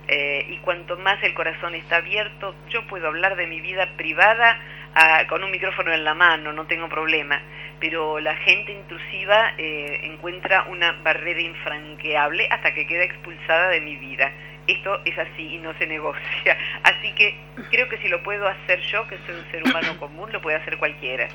eh, 0.07 0.45
y 0.49 0.57
cuanto 0.57 0.97
más 0.97 1.21
el 1.23 1.33
corazón 1.33 1.73
está 1.73 1.97
abierto, 1.97 2.55
yo 2.69 2.85
puedo 2.85 3.07
hablar 3.07 3.35
de 3.35 3.47
mi 3.47 3.59
vida 3.59 3.89
privada 3.97 4.59
ah, 4.93 5.23
con 5.27 5.43
un 5.43 5.49
micrófono 5.49 5.91
en 5.93 6.03
la 6.03 6.13
mano, 6.13 6.53
no 6.53 6.67
tengo 6.67 6.87
problema, 6.87 7.41
pero 7.79 8.19
la 8.19 8.35
gente 8.35 8.71
intrusiva 8.71 9.53
eh, 9.57 10.01
encuentra 10.03 10.65
una 10.69 10.91
barrera 11.03 11.41
infranqueable 11.41 12.47
hasta 12.51 12.73
que 12.73 12.85
queda 12.85 13.03
expulsada 13.03 13.69
de 13.69 13.81
mi 13.81 13.95
vida. 13.95 14.31
Esto 14.67 14.99
es 15.05 15.17
así 15.17 15.55
y 15.55 15.57
no 15.59 15.77
se 15.77 15.85
negocia. 15.85 16.57
Así 16.83 17.13
que 17.13 17.35
creo 17.69 17.87
que 17.87 17.97
si 17.97 18.07
lo 18.07 18.23
puedo 18.23 18.47
hacer 18.47 18.79
yo, 18.81 19.07
que 19.07 19.17
soy 19.25 19.35
un 19.35 19.51
ser 19.51 19.63
humano 19.63 19.97
común, 19.99 20.31
lo 20.31 20.41
puede 20.41 20.57
hacer 20.57 20.77
cualquiera. 20.77 21.27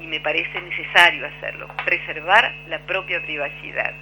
Y 0.00 0.06
me 0.06 0.20
parece 0.20 0.60
necesario 0.60 1.26
hacerlo, 1.26 1.68
preservar 1.84 2.54
la 2.68 2.78
propia 2.80 3.20
privacidad. 3.22 3.92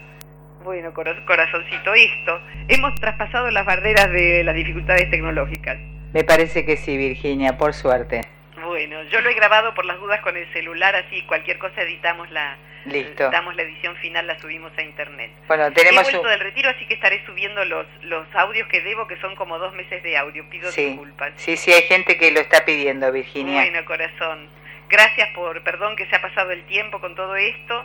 Bueno, 0.63 0.93
corazoncito, 0.93 1.95
esto. 1.95 2.41
Hemos 2.69 2.95
traspasado 2.97 3.51
las 3.51 3.65
barreras 3.65 4.11
de 4.11 4.43
las 4.45 4.55
dificultades 4.55 5.09
tecnológicas. 5.11 5.79
Me 6.13 6.25
parece 6.25 6.67
que 6.67 6.77
sí, 6.77 6.97
Virginia, 6.97 7.57
por 7.57 7.73
suerte. 7.73 8.23
Bueno, 8.67 9.03
yo 9.05 9.21
lo 9.21 9.31
he 9.31 9.35
grabado 9.35 9.75
por 9.75 9.85
las 9.85 9.99
dudas 9.99 10.21
con 10.21 10.37
el 10.37 10.51
celular, 10.53 10.95
así 10.95 11.23
cualquier 11.23 11.59
cosa 11.59 11.83
editamos 11.83 12.31
la, 12.31 12.57
Listo. 12.87 13.31
Damos 13.31 13.57
la 13.57 13.63
edición 13.63 13.97
final, 13.97 14.27
la 14.27 14.39
subimos 14.39 14.71
a 14.79 14.83
internet. 14.83 15.31
Bueno, 15.49 15.73
tenemos. 15.73 16.09
He 16.09 16.13
vuelto 16.13 16.29
del 16.29 16.41
retiro, 16.41 16.71
así 16.71 16.87
que 16.87 16.95
estaré 16.95 17.25
subiendo 17.27 17.65
los, 17.65 17.87
los 18.03 18.27
audios 18.35 18.69
que 18.69 18.81
debo, 18.81 19.09
que 19.09 19.17
son 19.17 19.35
como 19.35 19.59
dos 19.59 19.75
meses 19.75 20.03
de 20.03 20.17
audio. 20.17 20.49
Pido 20.49 20.71
disculpas. 20.71 21.33
Sí, 21.37 21.57
sí, 21.57 21.73
hay 21.73 21.83
gente 21.83 22.17
que 22.17 22.31
lo 22.31 22.41
está 22.41 22.65
pidiendo, 22.65 23.11
Virginia. 23.11 23.63
Bueno, 23.63 23.85
corazón. 23.85 24.49
Gracias 24.89 25.29
por, 25.35 25.63
perdón 25.63 25.97
que 25.97 26.07
se 26.07 26.15
ha 26.15 26.23
pasado 26.23 26.53
el 26.53 26.63
tiempo 26.67 27.01
con 27.01 27.17
todo 27.17 27.35
esto. 27.35 27.85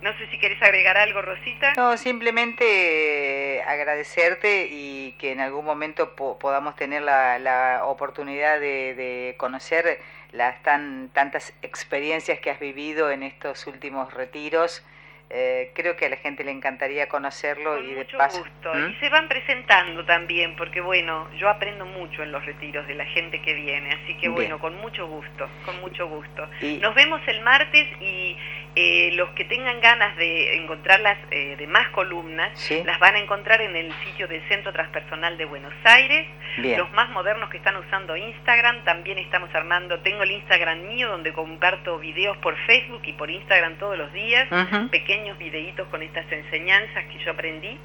No 0.00 0.16
sé 0.16 0.28
si 0.30 0.38
querés 0.38 0.62
agregar 0.62 0.96
algo, 0.96 1.22
Rosita. 1.22 1.72
No, 1.76 1.96
simplemente 1.96 3.56
eh, 3.56 3.62
agradecerte 3.62 4.68
y 4.70 5.12
que 5.18 5.32
en 5.32 5.40
algún 5.40 5.64
momento 5.64 6.14
podamos 6.14 6.76
tener 6.76 7.02
la, 7.02 7.80
oportunidad 7.84 8.60
de, 8.60 9.34
conocer 9.38 10.00
las 10.32 10.62
tan, 10.62 11.08
tantas 11.12 11.52
experiencias 11.62 12.38
que 12.38 12.50
has 12.50 12.60
vivido 12.60 13.10
en 13.10 13.22
estos 13.22 13.66
últimos 13.66 14.14
retiros. 14.14 14.84
Eh, 15.30 15.72
creo 15.74 15.94
que 15.94 16.06
a 16.06 16.08
la 16.08 16.16
gente 16.16 16.42
le 16.42 16.50
encantaría 16.50 17.06
conocerlo 17.06 17.78
y 17.78 17.92
de 17.92 18.06
paso. 18.06 18.38
Gusto. 18.38 18.72
¿Mm? 18.72 18.90
Y 18.90 18.94
se 18.94 19.10
van 19.10 19.28
presentando 19.28 20.04
también, 20.06 20.56
porque 20.56 20.80
bueno, 20.80 21.28
yo 21.36 21.50
aprendo 21.50 21.84
mucho 21.84 22.22
en 22.22 22.32
los 22.32 22.44
retiros 22.46 22.86
de 22.86 22.94
la 22.94 23.04
gente 23.04 23.42
que 23.42 23.52
viene, 23.52 23.92
así 23.92 24.16
que 24.16 24.30
bueno, 24.30 24.58
con 24.58 24.76
mucho 24.76 25.06
gusto, 25.06 25.50
con 25.66 25.80
mucho 25.80 26.08
gusto. 26.08 26.48
Nos 26.80 26.94
vemos 26.94 27.20
el 27.26 27.42
martes 27.42 27.88
y 28.00 28.38
eh, 28.80 29.10
los 29.14 29.30
que 29.30 29.44
tengan 29.44 29.80
ganas 29.80 30.16
de 30.16 30.54
encontrar 30.54 31.00
las 31.00 31.18
eh, 31.32 31.56
demás 31.58 31.88
columnas, 31.88 32.52
las 32.86 33.00
van 33.00 33.16
a 33.16 33.18
encontrar 33.18 33.60
en 33.60 33.74
el 33.74 33.92
sitio 34.04 34.28
del 34.28 34.40
Centro 34.46 34.72
Transpersonal 34.72 35.36
de 35.36 35.46
Buenos 35.46 35.74
Aires. 35.82 36.28
Los 36.58 36.88
más 36.92 37.10
modernos 37.10 37.50
que 37.50 37.56
están 37.56 37.76
usando 37.76 38.16
Instagram, 38.16 38.84
también 38.84 39.18
estamos 39.18 39.52
armando, 39.52 39.98
tengo 39.98 40.22
el 40.22 40.30
Instagram 40.30 40.86
mío 40.86 41.08
donde 41.08 41.32
comparto 41.32 41.98
videos 41.98 42.36
por 42.36 42.56
Facebook 42.66 43.02
y 43.04 43.14
por 43.14 43.28
Instagram 43.28 43.78
todos 43.78 43.98
los 43.98 44.12
días, 44.12 44.48
pequeños 44.92 45.36
videitos 45.38 45.88
con 45.88 46.00
estas 46.04 46.30
enseñanzas 46.30 47.04
que 47.06 47.18
yo 47.24 47.32
aprendí 47.32 47.76